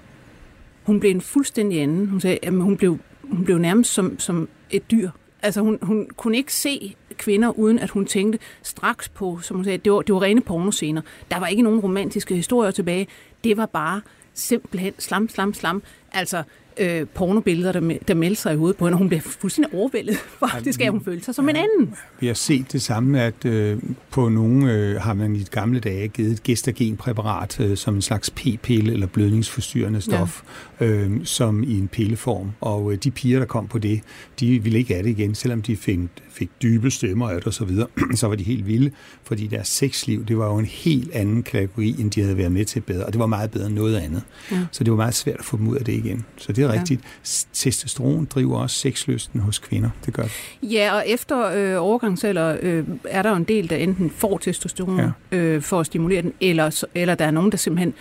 [0.82, 2.06] hun blev en fuldstændig anden.
[2.06, 2.98] Hun sagde, at hun blev,
[3.30, 5.10] hun blev nærmest som, som et dyr.
[5.42, 9.64] Altså hun, hun kunne ikke se kvinder, uden at hun tænkte straks på, som hun
[9.64, 11.02] sagde, det var, det var rene pornoscener.
[11.30, 13.08] Der var ikke nogen romantiske historier tilbage.
[13.44, 14.00] Det var bare
[14.34, 15.82] simpelthen slam, slam, slam.
[16.12, 16.42] Altså,
[16.78, 20.16] øh, pornobilleder, der, der meldte sig i hovedet på hende, og hun blev fuldstændig overvældet
[20.50, 21.94] faktisk, at hun følte sig som en anden.
[22.20, 23.78] Vi har set det samme, at øh,
[24.10, 28.02] på nogle øh, har man i de gamle dage givet et gestagenpræparat øh, som en
[28.02, 30.42] slags p-pille eller blødningsforstyrrende stof,
[30.80, 30.86] ja.
[30.86, 32.50] øh, som i en pilleform.
[32.60, 34.00] Og øh, de piger, der kom på det,
[34.40, 35.98] de ville ikke have det igen, selvom de fik,
[36.30, 37.86] fik dybe stemmer af det og så videre.
[38.14, 38.90] så var de helt vilde,
[39.24, 42.64] fordi deres sexliv, det var jo en helt anden kategori, end de havde været med
[42.64, 44.22] til bedre, og det var meget bedre end noget andet.
[44.50, 44.66] Ja.
[44.72, 46.24] Så det var meget svært at få dem ud af det igen.
[46.36, 47.00] Så det er rigtigt.
[47.00, 47.06] Ja.
[47.52, 49.90] Testosteron driver også sexlysten hos kvinder.
[50.06, 50.32] Det gør det.
[50.62, 55.12] Ja, og efter øh, overgangsalder øh, er der jo en del, der enten får testosteron
[55.32, 55.36] ja.
[55.36, 57.94] øh, for at stimulere den, eller, eller der er nogen, der simpelthen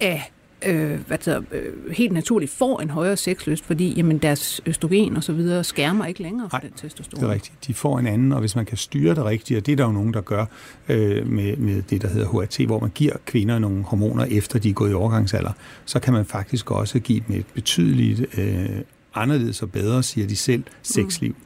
[0.00, 0.18] er
[0.66, 5.32] øh, det øh, helt naturligt får en højere sexlyst, fordi jamen, deres østrogen og så
[5.32, 7.20] videre skærmer ikke længere for Nej, den testosteron.
[7.20, 7.66] det er rigtigt.
[7.66, 9.84] De får en anden, og hvis man kan styre det rigtigt, og det er der
[9.84, 10.46] jo nogen, der gør
[10.88, 14.70] øh, med, med det, der hedder HRT, hvor man giver kvinder nogle hormoner efter de
[14.70, 15.52] er gået i overgangsalder,
[15.84, 18.68] så kan man faktisk også give dem et betydeligt øh,
[19.14, 21.30] anderledes og bedre, siger de selv, sexliv.
[21.30, 21.36] Mm.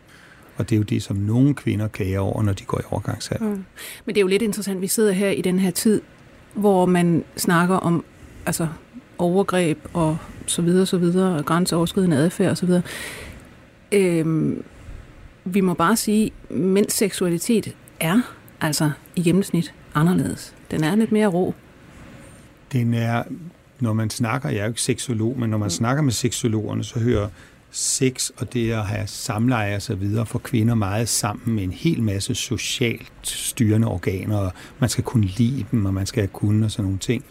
[0.56, 3.46] Og det er jo det, som nogle kvinder klager over, når de går i overgangsalder.
[3.46, 3.64] Mm.
[4.04, 6.00] Men det er jo lidt interessant, vi sidder her i den her tid,
[6.54, 8.04] hvor man snakker om
[8.46, 8.68] altså
[9.18, 12.82] overgreb og så videre, så videre, grænseoverskridende adfærd og så videre.
[13.92, 14.64] Øhm,
[15.44, 18.20] vi må bare sige, mens seksualitet er
[18.60, 20.54] altså i gennemsnit anderledes.
[20.70, 21.54] Den er lidt mere rå.
[22.72, 23.22] Den er,
[23.80, 25.70] når man snakker, jeg er jo ikke seksolog, men når man mm.
[25.70, 27.28] snakker med seksologerne, så hører
[27.70, 31.70] sex og det at have samleje og så videre for kvinder meget sammen med en
[31.70, 36.66] hel masse socialt styrende organer, og man skal kunne lide dem, og man skal kunne
[36.66, 37.24] og sådan nogle ting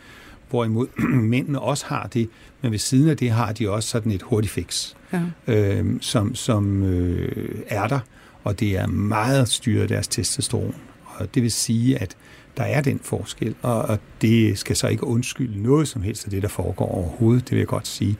[0.49, 0.87] hvorimod
[1.33, 2.29] mændene også har det,
[2.61, 5.21] men ved siden af det har de også sådan et hurtigt fix, ja.
[5.47, 7.99] øh, som, som øh, er der,
[8.43, 10.75] og det er meget styret deres testosteron.
[11.05, 12.17] Og det vil sige, at
[12.57, 16.31] der er den forskel, og, og det skal så ikke undskylde noget som helst af
[16.31, 18.17] det, der foregår overhovedet, det vil jeg godt sige.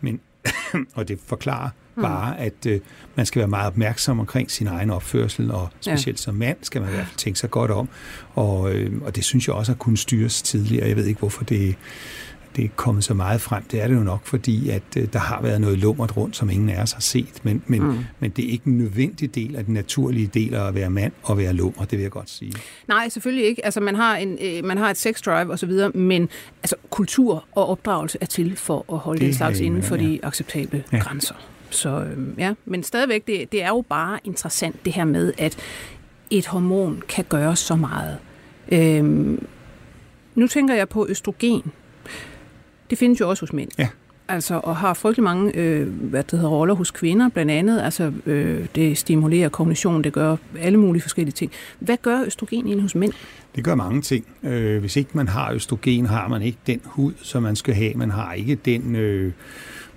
[0.00, 0.20] Men,
[0.94, 1.70] og det forklarer.
[2.02, 2.80] Bare, at øh,
[3.14, 6.22] man skal være meget opmærksom omkring sin egen opførsel, og specielt ja.
[6.22, 7.88] som mand skal man i hvert fald tænke sig godt om.
[8.34, 10.88] Og, øh, og det synes jeg også har kunnet styres tidligere.
[10.88, 11.76] Jeg ved ikke, hvorfor det,
[12.58, 13.62] det er kommet så meget frem.
[13.62, 16.50] Det er det jo nok, fordi at øh, der har været noget lummert rundt, som
[16.50, 17.32] ingen af os har set.
[17.42, 17.98] Men, men, mm.
[18.20, 21.12] men det er ikke en nødvendig del af den naturlige del af at være mand
[21.22, 22.52] og være lummer, det vil jeg godt sige.
[22.88, 23.64] Nej, selvfølgelig ikke.
[23.64, 26.28] Altså, man har, en, øh, man har et sex drive osv., men
[26.62, 30.02] altså, kultur og opdragelse er til for at holde det den slags inden for ja.
[30.02, 30.98] de acceptable ja.
[30.98, 31.34] grænser.
[31.70, 35.56] Så øh, ja, men stadigvæk, det, det er jo bare interessant det her med, at
[36.30, 38.18] et hormon kan gøre så meget.
[38.72, 39.04] Øh,
[40.34, 41.72] nu tænker jeg på østrogen.
[42.90, 43.70] Det findes jo også hos mænd.
[43.78, 43.88] Ja.
[44.30, 47.80] Altså, og har frygtelig mange øh, hvad det hedder, roller hos kvinder, blandt andet.
[47.80, 51.52] Altså, øh, det stimulerer kognition, det gør alle mulige forskellige ting.
[51.78, 53.12] Hvad gør østrogen egentlig hos mænd?
[53.56, 54.26] Det gør mange ting.
[54.42, 57.94] Øh, hvis ikke man har østrogen, har man ikke den hud, som man skal have.
[57.94, 58.96] Man har ikke den...
[58.96, 59.32] Øh,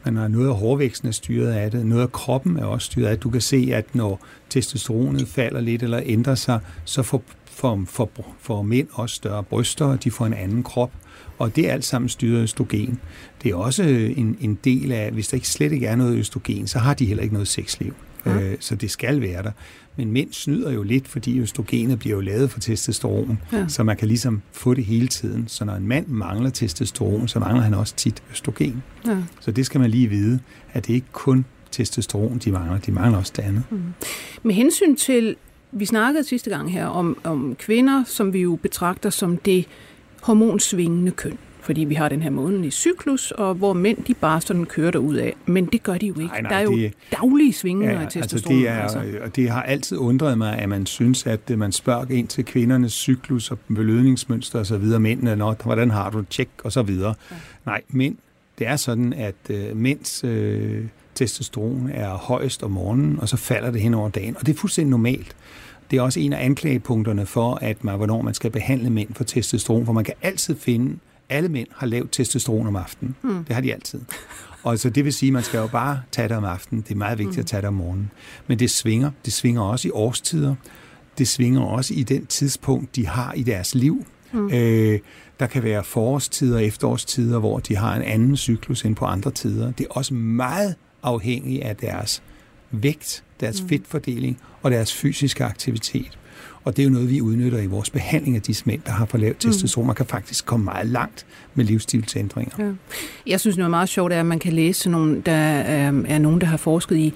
[0.06, 3.08] men har noget af hårvæksten er styret af det, noget af kroppen er også styret
[3.08, 3.24] af det.
[3.24, 8.36] Du kan se, at når testosteronet falder lidt eller ændrer sig, så får, får, får,
[8.42, 10.92] får mænd også større bryster, og de får en anden krop.
[11.40, 13.00] Og det er alt sammen styret af østrogen.
[13.44, 16.68] Det er også en, en del af, hvis der ikke slet ikke er noget østrogen,
[16.68, 17.94] så har de heller ikke noget sexliv.
[18.26, 18.42] Ja.
[18.42, 19.52] Øh, så det skal være der.
[19.96, 23.68] Men mænd snyder jo lidt, fordi østrogenet bliver jo lavet for testosteron, ja.
[23.68, 25.48] så man kan ligesom få det hele tiden.
[25.48, 28.84] Så når en mand mangler testosteron, så mangler han også tit østrogen.
[29.08, 29.18] Ja.
[29.40, 30.40] Så det skal man lige vide,
[30.74, 33.64] at det ikke kun testosteron, de mangler, de mangler også det andet.
[33.70, 33.82] Mm.
[34.44, 35.36] Med hensyn til,
[35.72, 39.66] vi snakkede sidste gang her om, om kvinder, som vi jo betragter som det
[40.22, 44.66] hormonsvingende køn fordi vi har den her månedlige cyklus, og hvor mænd de bare sådan
[44.66, 45.36] kører ud af.
[45.46, 46.26] Men det gør de jo ikke.
[46.26, 48.66] Nej, nej, der er jo det, daglige svingninger ja, i testosteron.
[48.66, 49.24] Altså det, er, altså.
[49.24, 52.94] og det har altid undret mig, at man synes, at man spørger ind til kvindernes
[52.94, 55.00] cyklus og belødningsmønster og så videre.
[55.00, 57.14] Mændene, Nå, hvordan har du tjek og så videre.
[57.32, 57.36] Ja.
[57.66, 58.16] Nej, mænd,
[58.60, 60.30] det er sådan, at uh, mænds uh,
[61.16, 64.36] testosteron er højst om morgenen, og så falder det hen over dagen.
[64.40, 65.36] Og det er fuldstændig normalt.
[65.92, 69.24] Det er også en af anklagepunkterne for, at man, hvornår man skal behandle mænd for
[69.24, 70.98] testosteron, for man kan altid finde
[71.32, 73.16] alle mænd har lavt testosteron om aftenen.
[73.22, 73.44] Mm.
[73.44, 74.02] Det har de altid.
[74.64, 76.82] Og så det vil sige, at man skal jo bare tage det om aftenen.
[76.82, 77.40] Det er meget vigtigt mm.
[77.40, 78.12] at tage det om morgenen.
[78.48, 79.12] Men det svinger.
[79.26, 80.56] Det svinger også i årstider.
[81.18, 84.06] Det svinger også i den tidspunkt, de har i deres liv.
[84.32, 84.50] Mm.
[84.54, 85.00] Øh,
[85.40, 89.32] der kan være forårstider og efterårstider, hvor de har en anden cyklus end på andre
[89.32, 89.72] tider.
[89.72, 92.24] Det er også meget afhængigt af deres
[92.72, 93.70] vægt, deres mm.
[93.70, 96.18] fedtfordeling og deres fysiske aktivitet.
[96.64, 99.06] Og det er jo noget, vi udnytter i vores behandling af disse mænd, der har
[99.06, 99.52] for lavt mm.
[99.52, 99.88] testosteron.
[99.88, 102.66] Man kan faktisk komme meget langt med livsstilsændringer.
[102.66, 102.72] Ja.
[103.28, 106.42] Jeg synes, noget meget sjovt er, at man kan læse nogle, der er, er nogen,
[106.42, 107.14] der har forsket i,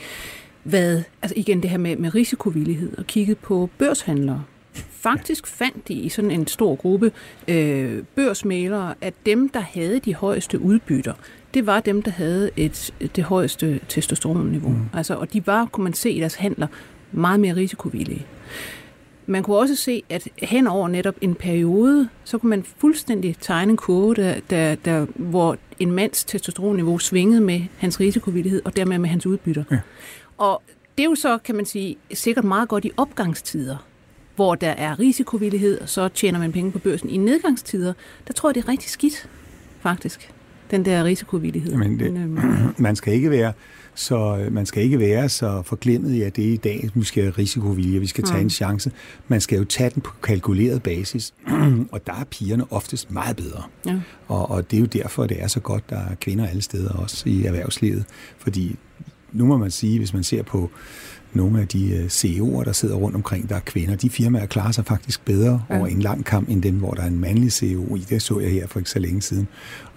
[0.63, 4.43] hvad, altså igen det her med, med risikovillighed, og kigget på børshandlere.
[4.91, 7.11] Faktisk fandt de i sådan en stor gruppe
[7.47, 11.13] øh, børsmalere, at dem, der havde de højeste udbytter,
[11.53, 14.69] det var dem, der havde et, det højeste testosteronniveau.
[14.69, 14.81] Mm.
[14.93, 16.67] Altså, og de var, kunne man se i deres handler,
[17.11, 18.25] meget mere risikovillige.
[19.27, 23.71] Man kunne også se, at hen over netop en periode, så kunne man fuldstændig tegne
[23.71, 28.97] en kurve, der, der, der, hvor en mands testosteronniveau svingede med hans risikovillighed, og dermed
[28.97, 29.63] med hans udbytter.
[29.71, 29.79] Ja.
[30.37, 30.61] Og
[30.97, 33.77] det er jo så, kan man sige, sikkert meget godt i opgangstider,
[34.35, 37.09] hvor der er risikovillighed, og så tjener man penge på børsen.
[37.09, 37.93] I nedgangstider,
[38.27, 39.29] der tror jeg, det er rigtig skidt,
[39.79, 40.31] faktisk,
[40.71, 41.75] den der risikovillighed.
[41.75, 42.39] Men det, øhm,
[42.77, 43.53] man skal ikke være
[43.95, 47.03] så øh, man skal ikke være så forglemmet i, at det er i dag, vi
[47.03, 48.91] skal risikovillige, vi skal tage en chance.
[49.27, 51.33] Man skal jo tage den på kalkuleret basis,
[51.91, 53.63] og der er pigerne oftest meget bedre.
[53.85, 53.99] Ja.
[54.27, 56.93] Og, og det er jo derfor, det er så godt, der er kvinder alle steder,
[56.93, 58.05] også i erhvervslivet.
[58.37, 58.75] Fordi
[59.35, 60.69] nu må man sige, hvis man ser på
[61.33, 64.71] nogle af de øh, CEO'er, der sidder rundt omkring, der er kvinder, de firmaer klarer
[64.71, 65.77] sig faktisk bedre ja.
[65.77, 67.99] over en lang kamp, end dem, hvor der er en mandlig CEO i.
[67.99, 69.47] Det så jeg her for ikke så længe siden.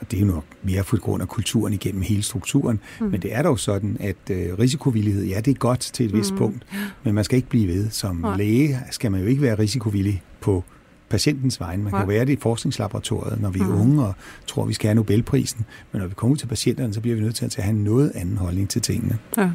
[0.01, 2.81] Og det er jo nok mere på grund af kulturen igennem hele strukturen.
[3.01, 3.07] Mm.
[3.07, 6.33] Men det er dog sådan, at øh, risikovillighed, ja, det er godt til et vist
[6.33, 6.39] mm.
[6.39, 6.67] punkt,
[7.05, 7.91] men man skal ikke blive ved.
[7.91, 8.37] Som ja.
[8.37, 10.65] læge skal man jo ikke være risikovillig på
[11.09, 11.83] patientens vegne.
[11.83, 13.81] Man kan jo være det i forskningslaboratoriet, når vi er mm.
[13.81, 14.15] unge og
[14.47, 15.67] tror, vi skal have Nobelprisen.
[15.93, 18.13] Men når vi kommer ud til patienterne, så bliver vi nødt til at have noget
[18.15, 19.19] anden holdning til tingene.
[19.37, 19.51] Ja.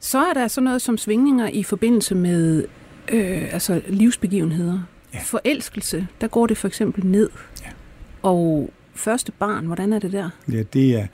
[0.00, 2.64] Så er der sådan noget som svingninger i forbindelse med
[3.12, 4.78] øh, altså livsbegivenheder.
[5.14, 5.18] Ja.
[5.24, 7.30] Forelskelse, der går det for eksempel ned.
[7.64, 7.70] Ja.
[8.22, 10.30] Og første barn, hvordan er det der?
[10.52, 11.06] Ja, det er,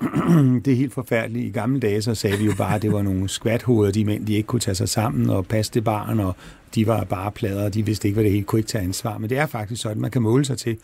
[0.64, 1.46] det er helt forfærdeligt.
[1.46, 4.26] I gamle dage så sagde vi jo bare, at det var nogle skvathoveder, de mænd,
[4.26, 6.36] de ikke kunne tage sig sammen og passe det barn, og
[6.74, 9.18] de var bare plader, og de vidste ikke, hvad det hele kunne ikke tage ansvar.
[9.18, 10.76] Men det er faktisk sådan, man kan måle sig til,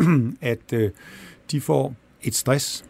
[0.40, 0.90] at øh,
[1.50, 2.84] de får et stress,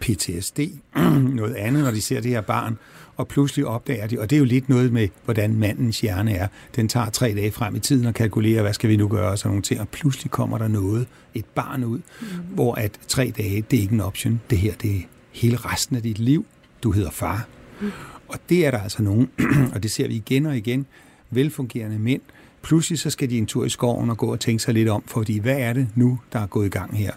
[0.00, 0.60] PTSD,
[1.40, 2.78] noget andet, når de ser det her barn,
[3.16, 6.48] og pludselig opdager de, og det er jo lidt noget med, hvordan mandens hjerne er.
[6.76, 9.38] Den tager tre dage frem i tiden og kalkulerer, hvad skal vi nu gøre, og
[9.38, 12.26] sådan nogle ting, og pludselig kommer der noget, et barn ud, mm.
[12.54, 14.40] hvor at tre dage, det er ikke en option.
[14.50, 15.00] Det her, det er
[15.32, 16.46] hele resten af dit liv.
[16.82, 17.46] Du hedder far.
[17.80, 17.90] Mm.
[18.28, 19.30] Og det er der altså nogen,
[19.74, 20.86] og det ser vi igen og igen,
[21.30, 22.20] velfungerende mænd,
[22.62, 25.02] pludselig så skal de en tur i skoven og gå og tænke sig lidt om,
[25.06, 27.12] fordi hvad er det nu, der er gået i gang her?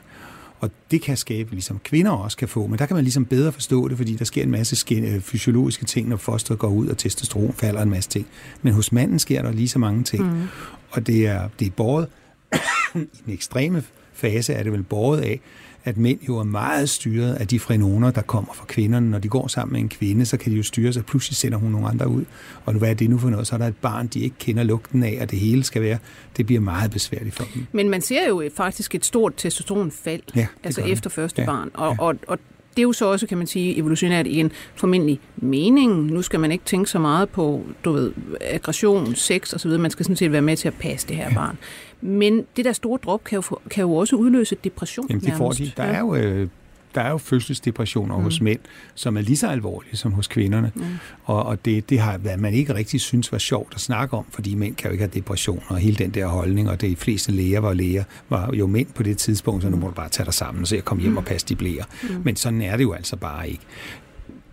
[0.60, 3.52] Og det kan skabe, ligesom kvinder også kan få, men der kan man ligesom bedre
[3.52, 6.98] forstå det, fordi der sker en masse øh, fysiologiske ting, når fosteret går ud, og
[6.98, 8.28] testosteron falder en masse ting.
[8.62, 10.34] Men hos manden sker der lige så mange ting.
[10.34, 10.44] Mm.
[10.92, 12.08] Og det er, det er båret,
[12.96, 15.40] i den ekstreme fase er det vel båret af,
[15.88, 19.10] at mænd jo er meget styret af de frenoner, der kommer fra kvinderne.
[19.10, 21.06] Når de går sammen med en kvinde, så kan de jo styre sig.
[21.06, 22.26] Pludselig sender hun nogle andre ud.
[22.66, 23.48] Og nu, hvad er det nu for noget?
[23.48, 25.98] Så er der et barn, de ikke kender lugten af, og det hele skal være.
[26.38, 27.66] Det bliver meget besværligt for dem.
[27.72, 31.72] Men man ser jo faktisk et stort testosteronfald, ja, altså efter første ja, barn.
[31.74, 32.04] Og, ja.
[32.04, 32.40] og, og
[32.78, 36.08] det er jo så også, kan man sige, evolutionært igen formentlig meningen.
[36.08, 39.72] Nu skal man ikke tænke så meget på, du ved, aggression, sex osv.
[39.72, 41.34] Man skal sådan set være med til at passe det her ja.
[41.34, 41.58] barn.
[42.02, 45.08] Men det der store drop kan jo, kan jo også udløse depression.
[45.10, 45.72] Jamen, det får de.
[45.78, 46.48] Der er jo øh,
[46.96, 48.24] der er jo fødselsdepressioner mm.
[48.24, 48.60] hos mænd,
[48.96, 50.72] som er lige så alvorlige som hos kvinderne.
[50.76, 50.84] Mm.
[51.24, 54.26] Og, og det, det har hvad man ikke rigtig synes var sjovt at snakke om,
[54.30, 57.32] fordi mænd kan jo ikke have depressioner og hele den der holdning, og de fleste
[57.32, 60.26] læger var læger, var jo mænd på det tidspunkt, så nu må du bare tage
[60.26, 61.28] dig sammen og se at komme hjem og mm.
[61.28, 61.84] passe de blære.
[62.04, 62.22] Mm.
[62.24, 63.64] Men sådan er det jo altså bare ikke.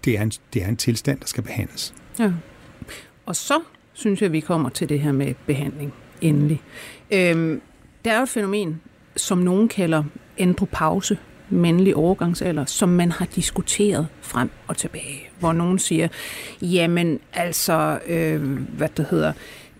[0.04, 1.94] Det er en, det er en tilstand, der skal behandles.
[2.18, 2.32] Ja.
[3.26, 3.60] Og så
[3.92, 6.62] synes jeg, vi kommer til det her med behandling endelig.
[7.14, 7.60] Øhm,
[8.04, 8.80] der er jo et fænomen,
[9.16, 10.04] som nogen kalder
[10.38, 11.18] andropause,
[11.50, 15.28] mandlig overgangsalder, som man har diskuteret frem og tilbage.
[15.38, 16.08] Hvor nogen siger,
[16.62, 19.32] jamen altså, øh, hvad det hedder,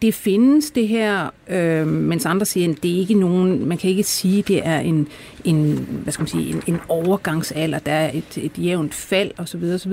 [0.03, 3.91] det findes det her, øh, mens andre siger, at det er ikke nogen, man kan
[3.91, 5.09] ikke sige, at det er en,
[5.45, 9.65] en, hvad skal man sige, en, en overgangsalder, der er et, et jævnt fald osv.
[9.75, 9.93] osv.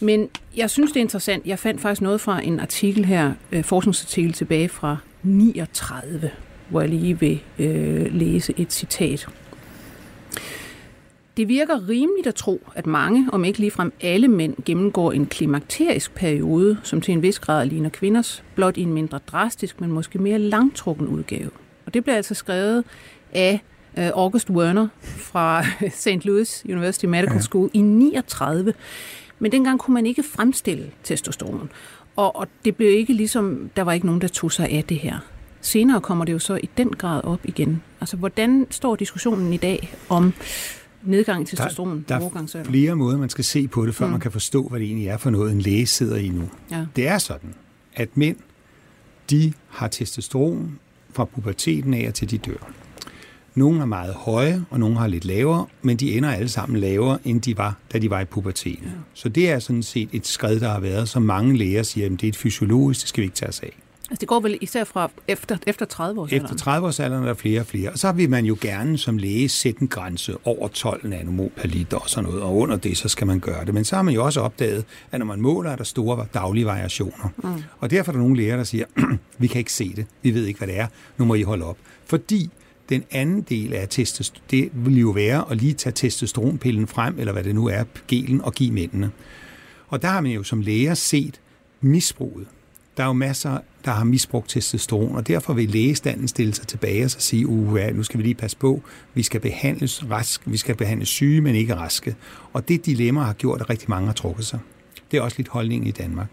[0.00, 1.46] Men jeg synes, det er interessant.
[1.46, 6.30] Jeg fandt faktisk noget fra en artikel her, øh, forskningsartikel tilbage fra 39,
[6.68, 9.28] hvor jeg lige vil øh, læse et citat.
[11.36, 16.14] Det virker rimeligt at tro, at mange, om ikke ligefrem alle mænd, gennemgår en klimakterisk
[16.14, 20.18] periode, som til en vis grad ligner kvinders, blot i en mindre drastisk, men måske
[20.18, 21.50] mere langtrukken udgave.
[21.86, 22.84] Og det bliver altså skrevet
[23.32, 23.62] af
[23.96, 25.64] uh, August Werner fra
[26.02, 26.24] St.
[26.24, 27.78] Louis University Medical School ja.
[27.78, 28.74] i 39.
[29.38, 31.70] Men dengang kunne man ikke fremstille testosteron.
[32.16, 34.96] Og, og det blev ikke ligesom, der var ikke nogen, der tog sig af det
[34.96, 35.18] her.
[35.60, 37.82] Senere kommer det jo så i den grad op igen.
[38.00, 40.32] Altså, hvordan står diskussionen i dag om
[41.02, 42.04] nedgang i testosteron?
[42.08, 44.10] Der, der er flere måder, man skal se på det, før mm.
[44.10, 46.50] man kan forstå, hvad det egentlig er for noget, en læge sidder i nu.
[46.70, 46.86] Ja.
[46.96, 47.54] Det er sådan,
[47.94, 48.36] at mænd,
[49.30, 50.78] de har testosteron
[51.12, 52.72] fra puberteten af til de dør.
[53.54, 57.18] Nogle er meget høje, og nogle har lidt lavere, men de ender alle sammen lavere,
[57.24, 58.84] end de var, da de var i puberteten.
[58.84, 58.90] Ja.
[59.14, 62.12] Så det er sådan set et skridt, der har været, som mange læger siger, at
[62.12, 63.76] det er et fysiologisk, det skal vi ikke tage os af.
[64.10, 67.26] Altså det går vel især fra efter, efter 30 års Efter 30 års alderen er
[67.26, 67.90] der flere og flere.
[67.90, 71.68] Og så vil man jo gerne som læge sætte en grænse over 12 nanomol per
[71.68, 72.42] liter og sådan noget.
[72.42, 73.74] Og under det, så skal man gøre det.
[73.74, 76.66] Men så har man jo også opdaget, at når man måler, er der store daglige
[76.66, 77.28] variationer.
[77.36, 77.62] Mm.
[77.78, 78.84] Og derfor er der nogle læger, der siger,
[79.38, 80.06] vi kan ikke se det.
[80.22, 80.86] Vi ved ikke, hvad det er.
[81.16, 81.76] Nu må I holde op.
[82.06, 82.50] Fordi
[82.88, 87.32] den anden del af testosteron, det vil jo være at lige tage testosteronpillen frem, eller
[87.32, 89.10] hvad det nu er, gelen, og give mændene.
[89.88, 91.40] Og der har man jo som læger set
[91.80, 92.46] misbruget.
[92.98, 97.04] Der er jo masser, der har misbrugt testosteron, og derfor vil lægestanden stille sig tilbage
[97.04, 98.82] og så sige, uh, nu skal vi lige passe på,
[99.14, 102.16] vi skal behandles rask, vi skal behandles syge, men ikke raske.
[102.52, 104.58] Og det dilemma har gjort, at rigtig mange har trukket sig.
[105.10, 106.28] Det er også lidt holdningen i Danmark.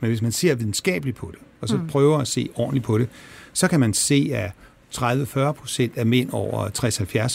[0.00, 1.86] Men hvis man ser videnskabeligt på det, og så mm.
[1.86, 3.08] prøver at se ordentligt på det,
[3.52, 4.50] så kan man se, at
[4.94, 6.68] 30-40 procent af mænd over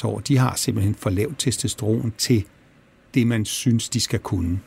[0.04, 2.44] 60-70 år, de har simpelthen for lavt testosteron til
[3.14, 4.60] det, man synes, de skal kunne.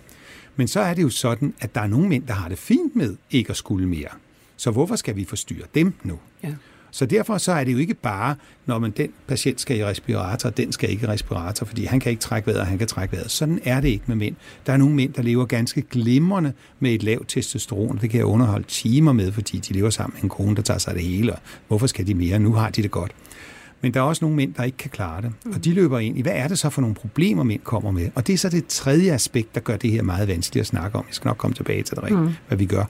[0.59, 2.97] Men så er det jo sådan, at der er nogle mænd, der har det fint
[2.97, 4.09] med ikke at skulle mere.
[4.57, 6.19] Så hvorfor skal vi forstyrre dem nu?
[6.43, 6.55] Ja.
[6.91, 10.51] Så derfor så er det jo ikke bare, når man den patient skal i respirator,
[10.51, 13.31] den skal ikke i respirator, fordi han kan ikke trække vejret, han kan trække vejret.
[13.31, 14.37] Sådan er det ikke med mænd.
[14.67, 17.99] Der er nogle mænd, der lever ganske glimrende med et lavt testosteron.
[18.01, 20.79] Det kan jeg underholde timer med, fordi de lever sammen med en kone, der tager
[20.79, 21.33] sig af det hele.
[21.69, 22.39] Hvorfor skal de mere?
[22.39, 23.13] Nu har de det godt.
[23.81, 25.33] Men der er også nogle mænd, der ikke kan klare det.
[25.55, 28.11] Og de løber ind i, hvad er det så for nogle problemer, mænd kommer med?
[28.15, 30.99] Og det er så det tredje aspekt, der gør det her meget vanskeligt at snakke
[30.99, 31.05] om.
[31.09, 32.35] Jeg skal nok komme tilbage til det rigtigt, mm.
[32.49, 32.85] hvad vi gør.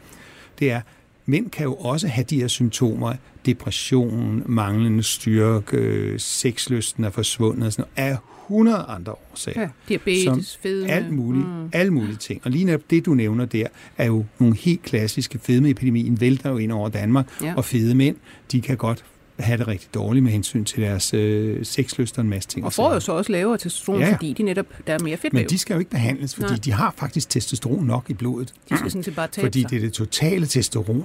[0.59, 0.81] Det er,
[1.27, 3.15] mænd kan jo også have de her symptomer,
[3.47, 9.61] depression, manglende styrke, sexlysten er forsvundet, og sådan noget, af 100 andre årsager.
[9.61, 10.91] Ja, diabetes, fedme.
[10.91, 11.71] Alt muligt, mm.
[11.73, 12.41] alle mulige ting.
[12.45, 13.67] Og lige netop det, du nævner der,
[13.99, 17.55] er jo nogle helt klassiske fedmeepidemien, vælter jo ind over Danmark, ja.
[17.57, 18.17] og fede mænd,
[18.53, 19.05] de kan godt
[19.39, 22.65] have det rigtig dårligt med hensyn til deres øh, sexlyst og en masse ting.
[22.67, 24.13] Og får jo så også lavere testosteron, ja.
[24.13, 26.59] fordi de netop, der er mere fedt Men de skal jo ikke behandles, fordi Nej.
[26.65, 28.55] de har faktisk testosteron nok i blodet.
[28.71, 29.71] De skal sådan set bare tabe Fordi sig.
[29.71, 31.05] det er det totale testosteron.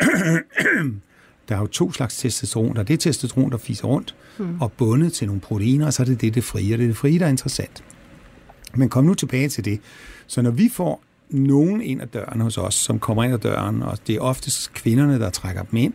[1.48, 2.74] der er jo to slags testosteron.
[2.74, 4.60] Der er det testosteron, der fiser rundt hmm.
[4.60, 6.74] og bundet til nogle proteiner, og så er det det, det frie.
[6.74, 7.84] Og det er det frie, der er interessant.
[8.74, 9.80] Men kom nu tilbage til det.
[10.26, 13.82] Så når vi får nogen ind ad døren hos os, som kommer ind ad døren,
[13.82, 15.92] og det er oftest kvinderne, der trækker dem ind,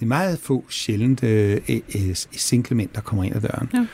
[0.00, 3.70] det er meget få sjældent øh, øh, single mænd, der kommer ind ad døren.
[3.74, 3.86] Ja.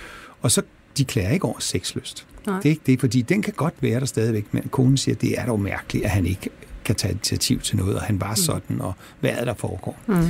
[0.43, 0.63] Og så,
[0.99, 2.27] de klager ikke over sexlyst.
[2.47, 2.57] Nej.
[2.57, 5.21] Det er ikke det, fordi den kan godt være der stadigvæk, men konen siger, at
[5.21, 6.51] det er dog mærkeligt, at han ikke
[6.85, 8.37] kan tage initiativ til noget, og han var mm.
[8.37, 9.99] sådan, og hvad er der foregår.
[10.07, 10.29] Mm.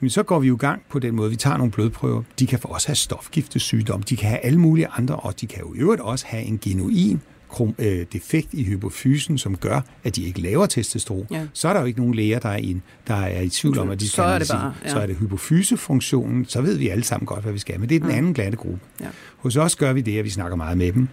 [0.00, 1.30] Men så går vi jo i gang på den måde.
[1.30, 2.22] Vi tager nogle blodprøver.
[2.38, 4.02] De kan for også have stofgiftesygdom.
[4.02, 6.58] De kan have alle mulige andre, og de kan jo i øvrigt også have en
[6.58, 7.20] genuin
[7.52, 11.46] krom, øh, defekt i hypofysen, som gør, at de ikke laver testosteron, ja.
[11.52, 13.90] så er der jo ikke nogen læger, der er, i, der er i tvivl om,
[13.90, 14.90] at de så er det bare, ja.
[14.90, 17.80] så er det hypofysefunktionen, så ved vi alle sammen godt, hvad vi skal.
[17.80, 18.16] Men det er den ja.
[18.16, 18.80] anden glatte gruppe.
[19.00, 19.06] Ja.
[19.36, 21.08] Hos os gør vi det, at vi snakker meget med dem.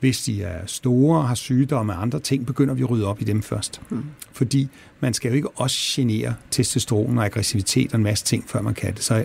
[0.00, 3.24] Hvis de er store, har sygdomme og andre ting, begynder vi at rydde op i
[3.24, 3.80] dem først.
[3.90, 4.04] Mm.
[4.32, 4.68] Fordi
[5.00, 8.74] man skal jo ikke også genere testosteron og aggressivitet og en masse ting, før man
[8.74, 9.02] kan det.
[9.02, 9.24] Så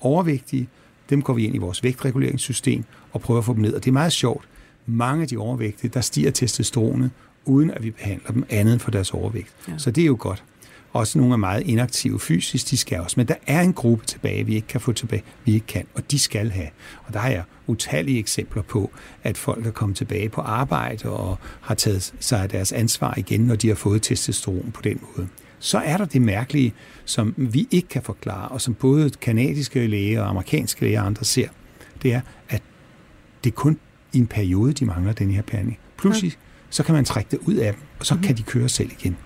[0.00, 0.68] overvægtige,
[1.10, 3.74] dem går vi ind i vores vægtreguleringssystem og prøver at få dem ned.
[3.74, 4.48] Og det er meget sjovt
[4.86, 7.10] mange af de overvægtige, der stiger testosteronet,
[7.44, 9.54] uden at vi behandler dem andet for deres overvægt.
[9.68, 9.72] Ja.
[9.78, 10.44] Så det er jo godt.
[10.92, 13.14] Også nogle er meget inaktive fysisk, de skal også.
[13.20, 16.10] Men der er en gruppe tilbage, vi ikke kan få tilbage, vi ikke kan, og
[16.10, 16.68] de skal have.
[17.04, 18.90] Og der har jeg utallige eksempler på,
[19.22, 23.40] at folk er kommet tilbage på arbejde og har taget sig af deres ansvar igen,
[23.40, 25.28] når de har fået testosteron på den måde.
[25.58, 30.22] Så er der det mærkelige, som vi ikke kan forklare, og som både kanadiske læger
[30.22, 31.48] og amerikanske læger og andre ser,
[32.02, 32.62] det er, at
[33.44, 33.78] det kun
[34.12, 35.78] i en periode, de mangler den her behandling.
[35.96, 36.32] Pludselig,
[36.70, 38.22] så kan man trække det ud af dem, og så mm.
[38.22, 39.16] kan de køre selv igen.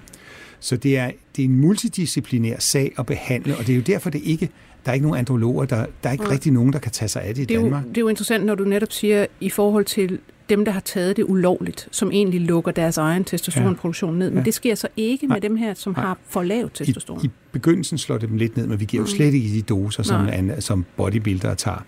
[0.60, 4.10] Så det er, det er en multidisciplinær sag at behandle, og det er jo derfor,
[4.10, 4.50] det ikke
[4.86, 6.30] der er ikke nogen androloger, der, der er ikke ja.
[6.30, 7.84] rigtig nogen, der kan tage sig af det i det er Danmark.
[7.84, 10.18] Jo, det er jo interessant, når du netop siger, i forhold til
[10.48, 14.30] dem, der har taget det ulovligt, som egentlig lukker deres egen testosteronproduktion ned.
[14.30, 14.44] Men ja.
[14.44, 16.04] det sker så ikke med dem her, som Nej.
[16.04, 17.20] har for lavt testosteron.
[17.24, 19.08] I, I begyndelsen slår det dem lidt ned, men vi giver mm.
[19.08, 21.84] jo slet ikke de doser, som, som bodybuildere tager.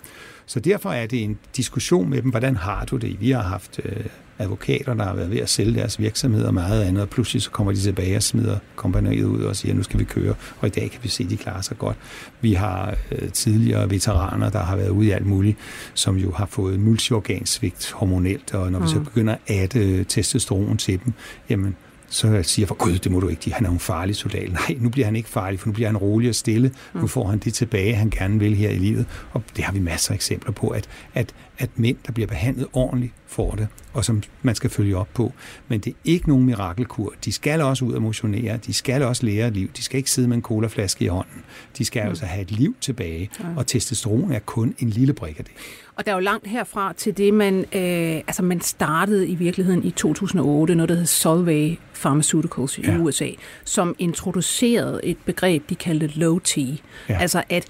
[0.48, 3.20] Så derfor er det en diskussion med dem, hvordan har du det?
[3.20, 4.04] Vi har haft øh,
[4.38, 7.50] advokater, der har været ved at sælge deres virksomheder og meget andet, og pludselig så
[7.50, 10.70] kommer de tilbage og smider kompaniet ud og siger, nu skal vi køre, og i
[10.70, 11.96] dag kan vi se, at de klarer sig godt.
[12.40, 15.56] Vi har øh, tidligere veteraner, der har været ude i alt muligt,
[15.94, 18.84] som jo har fået multiorgansvigt hormonelt, og når mm.
[18.84, 19.04] vi så mm.
[19.04, 21.12] begynder at øh, testosteron til dem,
[21.50, 21.76] jamen
[22.08, 24.52] så siger jeg for gud, det må du ikke, han er en farlig soldat.
[24.52, 26.72] Nej, nu bliver han ikke farlig, for nu bliver han rolig og stille.
[26.94, 27.08] Nu mm.
[27.08, 29.06] får han det tilbage, han gerne vil her i livet.
[29.32, 32.66] Og det har vi masser af eksempler på, at, at, at mænd, der bliver behandlet
[32.72, 35.32] ordentligt, får det, og som man skal følge op på.
[35.68, 37.14] Men det er ikke nogen mirakelkur.
[37.24, 40.10] De skal også ud og motionere, de skal også lære et liv, de skal ikke
[40.10, 41.42] sidde med en colaflaske i hånden.
[41.78, 42.08] De skal mm.
[42.08, 43.44] altså have et liv tilbage, ja.
[43.56, 45.52] og testosteron er kun en lille brik af det.
[45.98, 49.84] Og der er jo langt herfra til det, man, øh, altså man startede i virkeligheden
[49.84, 52.98] i 2008, noget der hed Solvay Pharmaceuticals i ja.
[52.98, 53.28] USA,
[53.64, 56.58] som introducerede et begreb, de kaldte low T.
[56.58, 57.18] Ja.
[57.20, 57.66] Altså at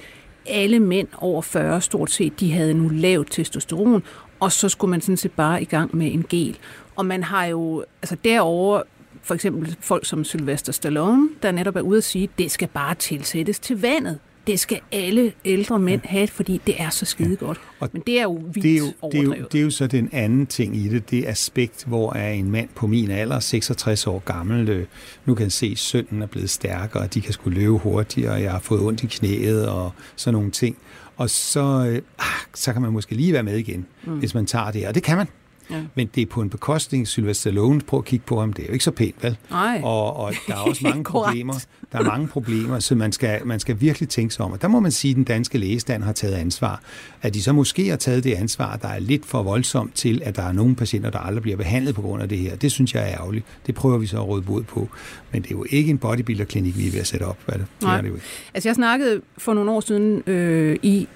[0.46, 4.02] alle mænd over 40 stort set, de havde nu lavt testosteron,
[4.40, 6.58] og så skulle man sådan set bare i gang med en gel.
[6.96, 8.82] Og man har jo, altså derovre,
[9.22, 12.68] for eksempel folk som Sylvester Stallone, der netop er ude at sige, at det skal
[12.68, 14.18] bare tilsættes til vandet
[14.48, 17.60] det skal alle ældre mænd have, fordi det er så skide godt.
[17.80, 19.70] Og Men det er jo vildt det er jo, det er, jo, det er jo
[19.70, 23.40] så den anden ting i det, det aspekt, hvor er en mand på min alder,
[23.40, 24.86] 66 år gammel, øh,
[25.24, 28.42] nu kan se, at sønnen er blevet stærkere, og de kan skulle løbe hurtigere, og
[28.42, 30.76] jeg har fået ondt i knæet og sådan nogle ting.
[31.16, 34.18] Og så, øh, ah, så kan man måske lige være med igen, mm.
[34.18, 34.86] hvis man tager det.
[34.86, 35.26] Og det kan man.
[35.70, 35.82] Ja.
[35.94, 37.08] Men det er på en bekostning.
[37.08, 39.36] Sylvester Stallone, prøv at kigge på ham, det er jo ikke så pænt, vel?
[39.50, 39.80] Nej.
[39.84, 41.54] Og, og der er også mange problemer.
[41.92, 44.52] Der er mange problemer, så man skal, man skal virkelig tænke sig om.
[44.52, 46.82] Og der må man sige, at den danske lægestand har taget ansvar.
[47.22, 50.36] At de så måske har taget det ansvar, der er lidt for voldsomt til, at
[50.36, 52.56] der er nogle patienter, der aldrig bliver behandlet på grund af det her.
[52.56, 53.44] Det synes jeg er ærgerligt.
[53.66, 54.88] Det prøver vi så at råde bod på.
[55.32, 57.38] Men det er jo ikke en bodybuilder-klinik, vi er ved at sætte op.
[57.46, 57.66] Hvad det?
[57.82, 57.90] Nej.
[57.90, 58.26] Det er det jo ikke.
[58.54, 61.08] Altså jeg snakkede for nogle år siden øh, i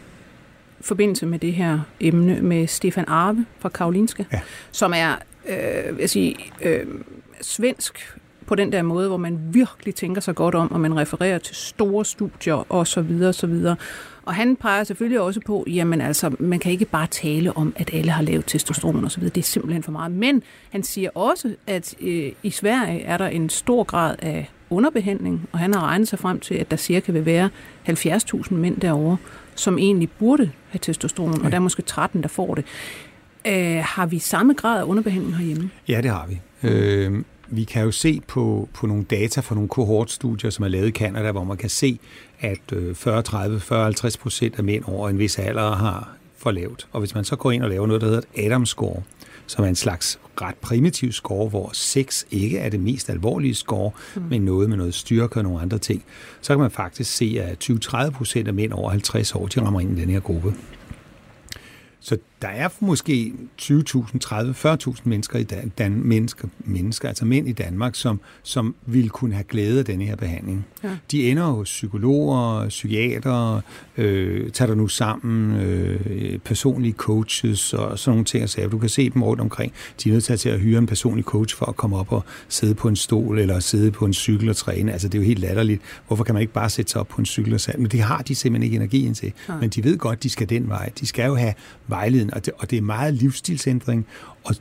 [0.83, 4.41] forbindelse med det her emne med Stefan Arve fra Karolinska, ja.
[4.71, 5.15] som er
[5.49, 6.87] øh, jeg sige, øh,
[7.41, 11.39] svensk på den der måde, hvor man virkelig tænker sig godt om, og man refererer
[11.39, 13.77] til store studier og så videre, og så videre.
[14.25, 17.95] Og han peger selvfølgelig også på, jamen altså, man kan ikke bare tale om, at
[17.95, 19.35] alle har lavet testosteron og så videre.
[19.35, 20.13] Det er simpelthen for meget.
[20.13, 25.49] Men han siger også, at øh, i Sverige er der en stor grad af underbehandling,
[25.53, 27.51] og han har regnet sig frem til, at der cirka vil være
[27.89, 29.17] 70.000 mænd derovre,
[29.55, 31.45] som egentlig burde have testosteron, ja.
[31.45, 32.65] og der er måske 13, der får det.
[33.47, 35.71] Øh, har vi samme grad af underbehandling herhjemme?
[35.89, 36.41] Ja, det har vi.
[36.69, 40.89] Øh, vi kan jo se på, på nogle data fra nogle kohortstudier, som er lavet
[40.89, 41.99] i Canada, hvor man kan se,
[42.41, 46.87] at 40, 30, 40, 50 procent af mænd over en vis alder har for lavt.
[46.93, 49.03] Og hvis man så går ind og laver noget, der hedder et Adams score,
[49.53, 53.91] som er en slags ret primitiv score, hvor 6 ikke er det mest alvorlige score,
[54.17, 54.23] mm.
[54.23, 56.05] men noget med noget styrke og nogle andre ting,
[56.41, 59.81] så kan man faktisk se, at 20-30 procent af mænd over 50 år, de rammer
[59.81, 60.55] ind i den her gruppe.
[62.01, 63.33] Så der er måske
[63.63, 68.75] 20.000, 30, 40.000 mennesker i Dan, Dan, mennesker, mennesker, altså mænd i Danmark, som, som
[68.87, 70.67] vil kunne have glæde af denne her behandling.
[70.85, 70.89] Ja.
[71.11, 73.61] De ender hos psykologer, psykiatere,
[73.97, 78.49] øh, tager der nu sammen, øh, personlige coaches og sådan nogle ting.
[78.49, 79.73] Så du kan se dem rundt omkring.
[80.05, 82.75] De er nødt til at hyre en personlig coach for at komme op og sidde
[82.75, 84.93] på en stol eller sidde på en cykel og træne.
[84.93, 85.83] Altså det er jo helt latterligt.
[86.07, 87.81] Hvorfor kan man ikke bare sætte sig op på en cykel og sætte?
[87.81, 89.33] Men det har de simpelthen ikke energien til.
[89.49, 89.57] Ja.
[89.57, 90.91] Men de ved godt, de skal den vej.
[91.01, 91.55] De skal jo have
[91.87, 94.07] vejledning og det, og det er meget livsstilsændring,
[94.45, 94.55] og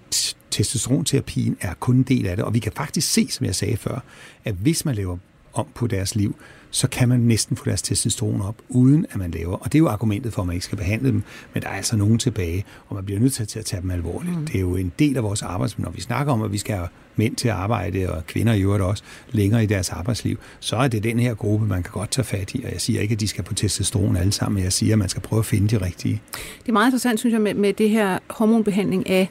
[0.52, 2.46] testosteronterapien er kun en del af det.
[2.46, 4.00] Og vi kan faktisk se, som jeg sagde før,
[4.46, 5.18] at hvis man laver
[5.54, 6.36] om på deres liv,
[6.72, 9.56] så kan man næsten få deres testosteron op, uden at man laver.
[9.56, 11.74] Og det er jo argumentet for, at man ikke skal behandle dem, men der er
[11.74, 14.40] altså nogen tilbage, og man bliver nødt til at tage dem alvorligt.
[14.40, 14.46] Mm.
[14.46, 15.84] Det er jo en del af vores arbejdsliv.
[15.84, 18.62] Når vi snakker om, at vi skal have mænd til at arbejde, og kvinder i
[18.62, 22.12] øvrigt også, længere i deres arbejdsliv, så er det den her gruppe, man kan godt
[22.12, 22.64] tage fat i.
[22.66, 25.00] Og jeg siger ikke, at de skal på testosteron alle sammen, men jeg siger, at
[25.00, 26.22] man skal prøve at finde de rigtige.
[26.60, 29.30] Det er meget interessant, synes jeg, med, med det her hormonbehandling af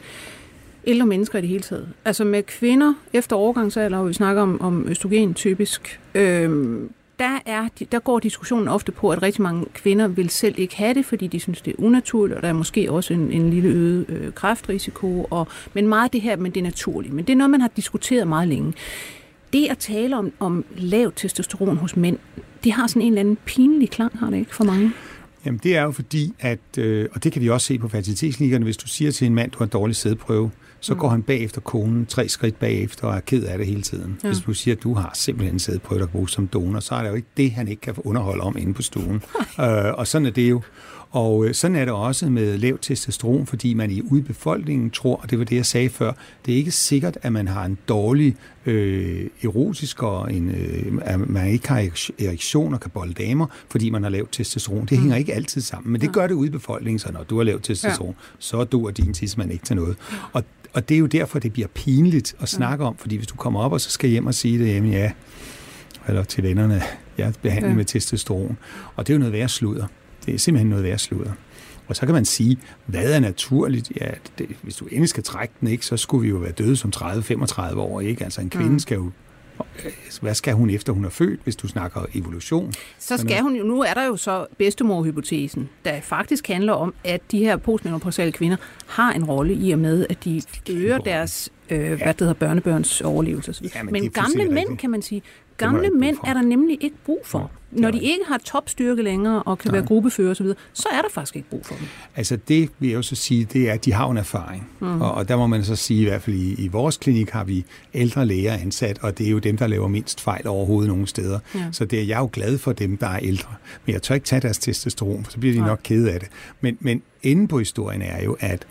[0.87, 1.89] ældre mennesker i det hele taget.
[2.05, 6.51] Altså med kvinder efter overgangsalder, hvor vi snakker om, om østrogen typisk, øh,
[7.21, 10.95] der, er, der går diskussionen ofte på, at rigtig mange kvinder vil selv ikke have
[10.95, 13.68] det, fordi de synes, det er unaturligt, og der er måske også en, en lille
[13.68, 15.27] øget øh, kræftrisiko.
[15.31, 17.14] Og, men meget af det her, men det er naturligt.
[17.14, 18.75] Men det er noget, man har diskuteret meget længe.
[19.53, 22.18] Det at tale om, om lav testosteron hos mænd,
[22.64, 24.93] det har sådan en eller anden pinlig klang, har det ikke for mange?
[25.47, 28.64] Jamen det er jo fordi, at, øh, og det kan vi også se på fertilitetsklinikkerne,
[28.64, 30.51] hvis du siger til en mand, du har en dårlig sædprøve,
[30.81, 31.01] så mm.
[31.01, 34.20] går han bagefter konen tre skridt bagefter og er ked af det hele tiden.
[34.22, 34.28] Ja.
[34.28, 37.09] Hvis du siger, at du har simpelthen sædprøve, der bruge som donor, så er det
[37.09, 39.22] jo ikke det, han ikke kan få underhold om inde på stuen.
[39.61, 40.62] øh, og sådan er det jo.
[41.11, 45.31] Og øh, sådan er det også med lav testosteron, fordi man i udbefolkningen tror, og
[45.31, 46.13] det var det, jeg sagde før,
[46.47, 48.37] det er ikke sikkert, at man har en dårlig
[48.67, 51.79] øh, erotisk, og en, øh, at man ikke har
[52.19, 54.87] erektion og kan bolde damer, fordi man har lavt testosteron.
[54.87, 55.19] Det hænger mm.
[55.19, 57.65] ikke altid sammen, men det gør det ude i befolkningen, så når du har lavt
[57.65, 58.25] testosteron, ja.
[58.39, 59.97] så duer din tidsmand ikke til noget.
[60.33, 63.37] Og, og det er jo derfor, det bliver pinligt at snakke om, fordi hvis du
[63.37, 65.11] kommer op og så skal hjem og sige det, jamen ja,
[66.09, 66.83] eller til vennerne,
[67.19, 67.75] jeg er behandlet ja.
[67.77, 68.59] med testosteron.
[68.97, 69.87] Og det er jo noget værre sludder.
[70.27, 71.33] Det er simpelthen noget værd sludder.
[71.89, 73.93] Og så kan man sige, hvad er naturligt?
[74.01, 76.77] Ja, det, hvis du endelig skal trække den, ikke, så skulle vi jo være døde
[76.77, 78.01] som 30-35 år.
[78.01, 78.25] Ikke?
[78.25, 78.79] Altså en kvinde mm.
[78.79, 79.11] skal jo
[80.21, 82.73] hvad skal hun efter hun er født, hvis du snakker evolution?
[82.99, 87.21] Så skal hun jo, nu er der jo så bedstemorhypotesen, der faktisk handler om, at
[87.31, 88.57] de her postmenopausale kvinder
[88.87, 91.97] har en rolle i og med, at de øger deres øh, ja.
[91.97, 93.71] hvad det hedder, børnebørns overlevelse.
[93.75, 94.81] Ja, men men gamle mænd, rigtigt.
[94.81, 95.23] kan man sige,
[95.61, 97.51] gamle mænd er der nemlig ikke brug for.
[97.77, 99.79] Ja, Når de ikke har topstyrke længere og kan Nej.
[99.79, 101.87] være gruppefører osv., så er der faktisk ikke brug for dem.
[102.17, 104.69] Altså det vil jeg jo så sige, det er, at de har en erfaring.
[104.81, 105.01] Mm.
[105.01, 107.45] Og, og der må man så sige, i hvert fald i, i vores klinik har
[107.45, 111.07] vi ældre læger ansat, og det er jo dem, der laver mindst fejl overhovedet nogle
[111.07, 111.39] steder.
[111.55, 111.65] Ja.
[111.73, 113.55] Så det er jeg jo glad for dem, der er ældre.
[113.87, 115.69] Men jeg tør ikke tage deres testosteron, for så bliver de Nej.
[115.69, 116.29] nok kede af det.
[116.61, 118.67] Men, men enden på historien er jo, at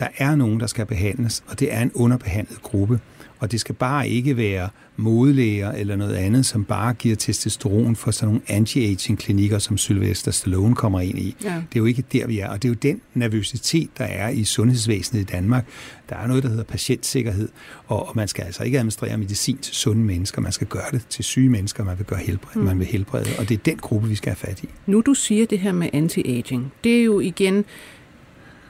[0.00, 3.00] der er nogen, der skal behandles, og det er en underbehandlet gruppe.
[3.42, 8.10] Og det skal bare ikke være modelæger eller noget andet, som bare giver testosteron for
[8.10, 11.36] sådan nogle anti-aging-klinikker, som Sylvester Stallone kommer ind i.
[11.44, 11.48] Ja.
[11.48, 12.48] Det er jo ikke der, vi er.
[12.48, 15.66] Og det er jo den nervøsitet, der er i sundhedsvæsenet i Danmark.
[16.08, 17.48] Der er noget, der hedder patientsikkerhed,
[17.86, 20.42] og man skal altså ikke administrere medicin til sunde mennesker.
[20.42, 22.66] Man skal gøre det til syge mennesker, man vil gøre helbred, mm.
[22.66, 23.30] man vil helbrede.
[23.38, 24.68] Og det er den gruppe, vi skal have fat i.
[24.86, 27.64] Nu du siger det her med anti-aging, det er jo igen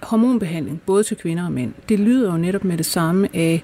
[0.03, 1.73] hormonbehandling, både til kvinder og mænd.
[1.89, 3.63] Det lyder jo netop med det samme af,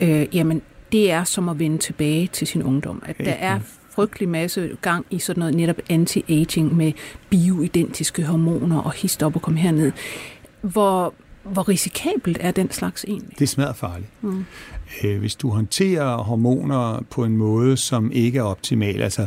[0.00, 3.02] øh, jamen, det er som at vende tilbage til sin ungdom.
[3.06, 6.92] At der er frygtelig masse gang i sådan noget netop anti-aging med
[7.30, 9.92] bioidentiske hormoner og hist op og komme herned.
[10.60, 13.38] Hvor, hvor risikabelt er den slags egentlig?
[13.38, 14.08] Det er smadret farligt.
[14.20, 14.44] Mm.
[15.04, 19.26] Øh, hvis du håndterer hormoner på en måde, som ikke er optimal, altså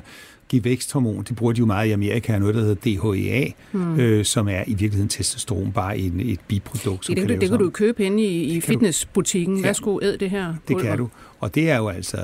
[0.52, 4.00] give væksthormon, det bruger de jo meget i Amerika, noget, der hedder DHEA, mm.
[4.00, 7.06] øh, som er i virkeligheden testosteron, bare en, et biprodukt.
[7.06, 9.58] Som det, kan det, det kan du købe inde i, i fitnessbutikken.
[9.58, 10.54] Ja, Værsgo, æd det her.
[10.68, 11.10] Det kan du.
[11.40, 12.18] Og det er jo altså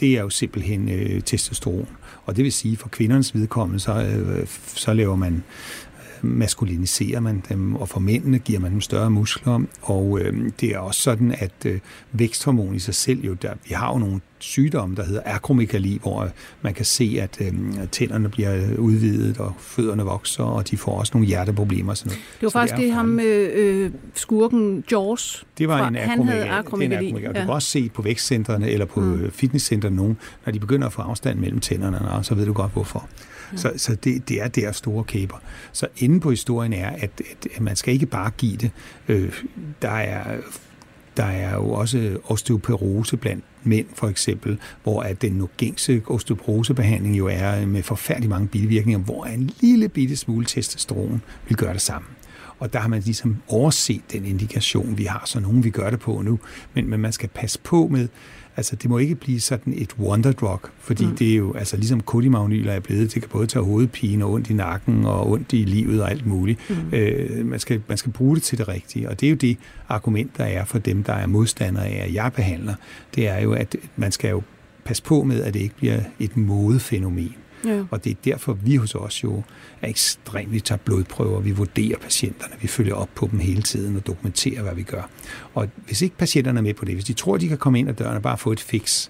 [0.00, 1.88] det er jo simpelthen øh, testosteron.
[2.26, 5.42] Og det vil sige, for kvindernes vedkommende, så, øh, så laver man
[6.22, 9.60] maskuliniserer man dem, og for mændene giver man dem større muskler.
[9.82, 11.80] Og øh, det er også sådan, at øh,
[12.12, 16.28] væksthormon i sig selv, jo, der, vi har jo nogle sygdomme, der hedder akromegali, hvor
[16.62, 17.52] man kan se, at øh,
[17.92, 21.94] tænderne bliver udvidet, og fødderne vokser, og de får også nogle hjerteproblemer.
[21.94, 22.22] Sådan noget.
[22.34, 26.38] Det var så faktisk det, det ham øh, skurken Jaws, det var fra, en akromegali.
[26.38, 27.20] Han havde akromegali.
[27.20, 27.28] Ja.
[27.28, 29.30] Du kan også se på vækstcentrene eller på mm.
[29.30, 30.16] fitnesscentrene nogen,
[30.46, 33.08] når de begynder at få afstand mellem tænderne, så ved du godt hvorfor.
[33.56, 35.36] Så, så det, det er der store kæber.
[35.72, 38.70] Så inde på historien er, at, at, at man skal ikke bare give det.
[39.08, 39.32] Øh,
[39.82, 40.36] der er
[41.16, 47.18] der er jo også osteoporose blandt mænd for eksempel, hvor at den nu gængse osteoporosebehandling
[47.18, 51.72] jo er øh, med forfærdelig mange bivirkninger, hvor en lille bitte smule testosteron vil gøre
[51.72, 52.08] det samme.
[52.58, 56.00] Og der har man ligesom overset den indikation, vi har, så nogen vi gør det
[56.00, 56.38] på nu.
[56.74, 58.08] Men, men man skal passe på med,
[58.56, 61.16] Altså, det må ikke blive sådan et wonder drug, fordi mm.
[61.16, 64.50] det er jo, altså ligesom kodimagnyler er blevet, det kan både tage hovedpine og ondt
[64.50, 66.70] i nakken og ondt i livet og alt muligt.
[66.70, 66.76] Mm.
[66.92, 69.56] Øh, man, skal, man skal bruge det til det rigtige, og det er jo det
[69.88, 72.74] argument, der er for dem, der er modstandere af, at jeg behandler.
[73.14, 74.42] Det er jo, at man skal jo
[74.84, 77.34] passe på med, at det ikke bliver et modefænomen.
[77.64, 77.84] Ja.
[77.90, 79.42] Og det er derfor, vi hos os jo
[79.82, 83.96] er ekstremt, vi tager blodprøver, vi vurderer patienterne, vi følger op på dem hele tiden
[83.96, 85.02] og dokumenterer, hvad vi gør.
[85.54, 87.88] Og hvis ikke patienterne er med på det, hvis de tror, de kan komme ind
[87.88, 89.08] ad døren og bare få et fix,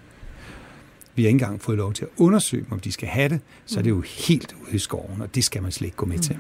[1.15, 3.41] vi har ikke engang fået lov til at undersøge dem, om de skal have det,
[3.67, 4.05] så er det jo mm.
[4.29, 6.23] helt ude i skoven, og det skal man slet ikke gå med mm.
[6.23, 6.39] til.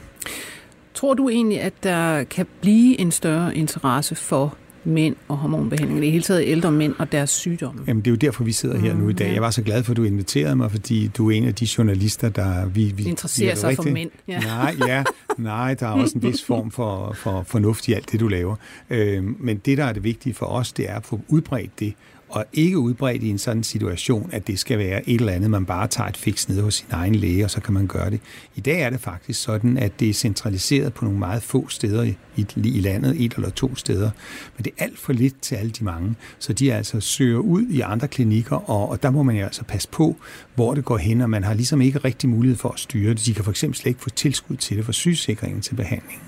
[0.94, 6.09] Tror du egentlig, at der kan blive en større interesse for mænd og hormonbehandling, det
[6.09, 7.85] er hele taget ældre mænd og deres sygdomme.
[7.87, 9.28] Jamen det er jo derfor, vi sidder her nu i dag.
[9.28, 11.55] Mm, jeg var så glad for, at du inviterede mig, fordi du er en af
[11.55, 12.66] de journalister, der...
[12.66, 13.85] Vi, vi interesserer sig rigtig.
[13.85, 14.11] for mænd.
[14.28, 14.41] Ja.
[14.41, 15.05] Nej, ja,
[15.39, 18.57] nej, der er også en vis form for, for fornuft i alt det, du laver.
[18.91, 21.95] Øh, men det, der er det vigtige for os, det er at få udbredt det,
[22.33, 25.66] og ikke udbredt i en sådan situation, at det skal være et eller andet, man
[25.66, 28.20] bare tager et fix ned hos sin egen læge, og så kan man gøre det.
[28.57, 32.03] I dag er det faktisk sådan, at det er centraliseret på nogle meget få steder
[32.03, 32.16] i,
[32.57, 34.11] i landet, et eller to steder,
[34.57, 37.62] men det er alt for lidt til alle de mange, så de altså søger ud
[37.62, 40.16] i andre klinikker, og, og der må man jo altså passe på,
[40.55, 43.26] hvor det går hen, og man har ligesom ikke rigtig mulighed for at styre det.
[43.26, 46.22] De kan for eksempel slet ikke få tilskud til det for sygesikringen til behandling.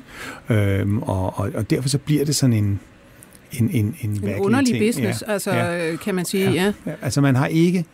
[0.48, 2.80] Øhm, og, og, og derfor så bliver det sådan en,
[3.58, 4.86] en, en, en, en underlig ting.
[4.86, 5.32] business, ja.
[5.32, 5.96] altså, ja.
[5.96, 6.50] kan man sige.
[6.50, 6.72] Ja.
[6.86, 6.92] Ja.
[7.02, 7.84] Altså man har ikke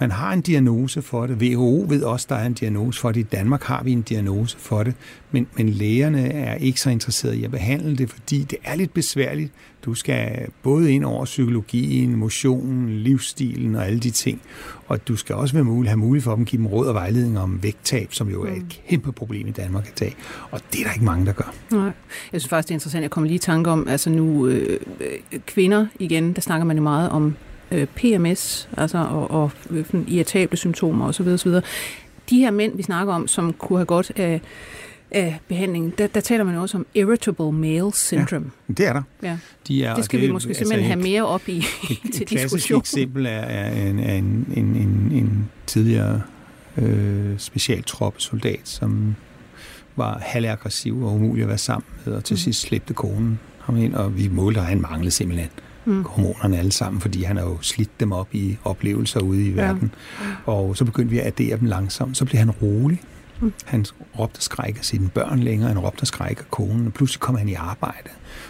[0.00, 1.36] man har en diagnose for det.
[1.42, 3.20] WHO ved også, der er en diagnose for det.
[3.20, 4.94] I Danmark har vi en diagnose for det.
[5.30, 8.94] Men, men lægerne er ikke så interesserede i at behandle det, fordi det er lidt
[8.94, 9.52] besværligt.
[9.84, 14.40] Du skal både ind over psykologien, motionen, livsstilen og alle de ting.
[14.88, 17.38] Og du skal også være mulig, have mulighed for at give dem råd og vejledning
[17.38, 18.70] om vægttab, som jo er et mm.
[18.88, 20.16] kæmpe problem i Danmark i dag.
[20.50, 21.54] Og det er der ikke mange, der gør.
[21.70, 21.92] Nej.
[22.32, 23.02] Jeg synes faktisk, det er interessant.
[23.02, 26.76] Jeg kommer lige i tanke om, altså nu øh, øh kvinder igen, der snakker man
[26.76, 27.36] jo meget om
[27.72, 29.50] øh, PMS, altså og, og
[30.06, 31.28] irritable symptomer osv.
[31.28, 31.52] osv.
[32.30, 34.40] De her mænd, vi snakker om, som kunne have godt af
[35.10, 38.50] af behandlingen, der, der taler man også om irritable male syndrome.
[38.68, 39.02] Ja, det er der.
[39.22, 39.38] Ja.
[39.68, 41.64] De er, det skal det, vi måske altså simpelthen have mere op i et,
[42.14, 42.80] til et klassisk diskussion.
[42.80, 46.22] eksempel er, er en, er en, en, en, en tidligere
[46.76, 49.16] øh, specialtroppesoldat, som
[49.96, 52.38] var halvaggressiv og umulig at være sammen med, og til mm.
[52.38, 55.50] sidst slæbte konen ham ind, og vi målte, og han manglede simpelthen
[55.90, 56.04] mm.
[56.04, 59.62] hormonerne alle sammen, fordi han har jo slidt dem op i oplevelser ude i ja.
[59.62, 59.94] verden.
[60.46, 62.16] Og så begyndte vi at addere dem langsomt.
[62.16, 63.00] Så blev han rolig.
[63.40, 63.52] Mm.
[63.64, 63.86] Han
[64.18, 67.20] råbte og skræk af sine børn længere, han råbte og skræk af konen, og pludselig
[67.20, 68.08] kom han i arbejde,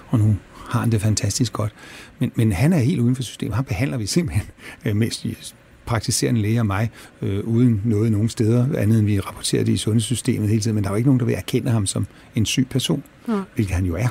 [0.08, 0.36] og nu
[0.68, 1.72] har han det fantastisk godt.
[2.18, 3.54] Men, men han er helt uden for systemet.
[3.54, 4.46] Han behandler vi simpelthen
[4.84, 5.26] øh, mest
[5.86, 6.90] praktiserende læge og mig,
[7.22, 10.84] øh, uden noget nogen steder, andet end vi rapporterer det i sundhedssystemet hele tiden, men
[10.84, 13.40] der er jo ikke nogen, der vil erkende ham som en syg person, ja.
[13.54, 14.08] hvilket han jo er.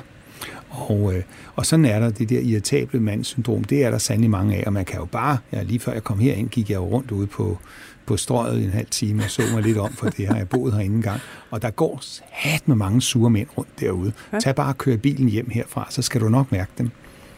[0.70, 1.24] Og, øh,
[1.56, 4.74] og sådan er der det der irritable mandssyndrom, det er der sandelig mange af, og
[4.74, 7.28] man kan jo bare, ja, lige før jeg kom herind, gik jeg jo rundt ude
[7.28, 7.58] på,
[8.06, 10.50] på strøget i en halv time og så mig lidt om, for det har jeg
[10.50, 11.22] boet herinde engang.
[11.52, 12.02] Og der går
[12.32, 14.14] hat med mange sure mænd rundt derude.
[14.34, 14.40] Ja.
[14.40, 16.90] Tag bare og kør bilen hjem herfra, så skal du nok mærke dem.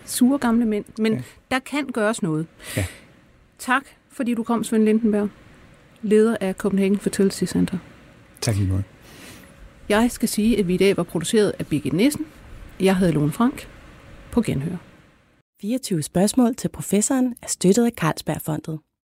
[0.05, 0.85] Sure gamle mænd.
[0.97, 1.21] Men ja.
[1.51, 2.45] der kan gøres noget.
[2.77, 2.85] Ja.
[3.59, 5.29] Tak, fordi du kom, Svend Lindenberg,
[6.01, 7.77] leder af Copenhagen Fertility Center.
[8.41, 8.83] Tak lige meget.
[9.89, 12.25] Jeg skal sige, at vi i dag var produceret af Birgit Nissen.
[12.81, 13.69] Jeg hedder Lone Frank.
[14.31, 14.77] På genhør.
[15.61, 18.79] 24 spørgsmål til professoren er støttet af Carlsbergfondet.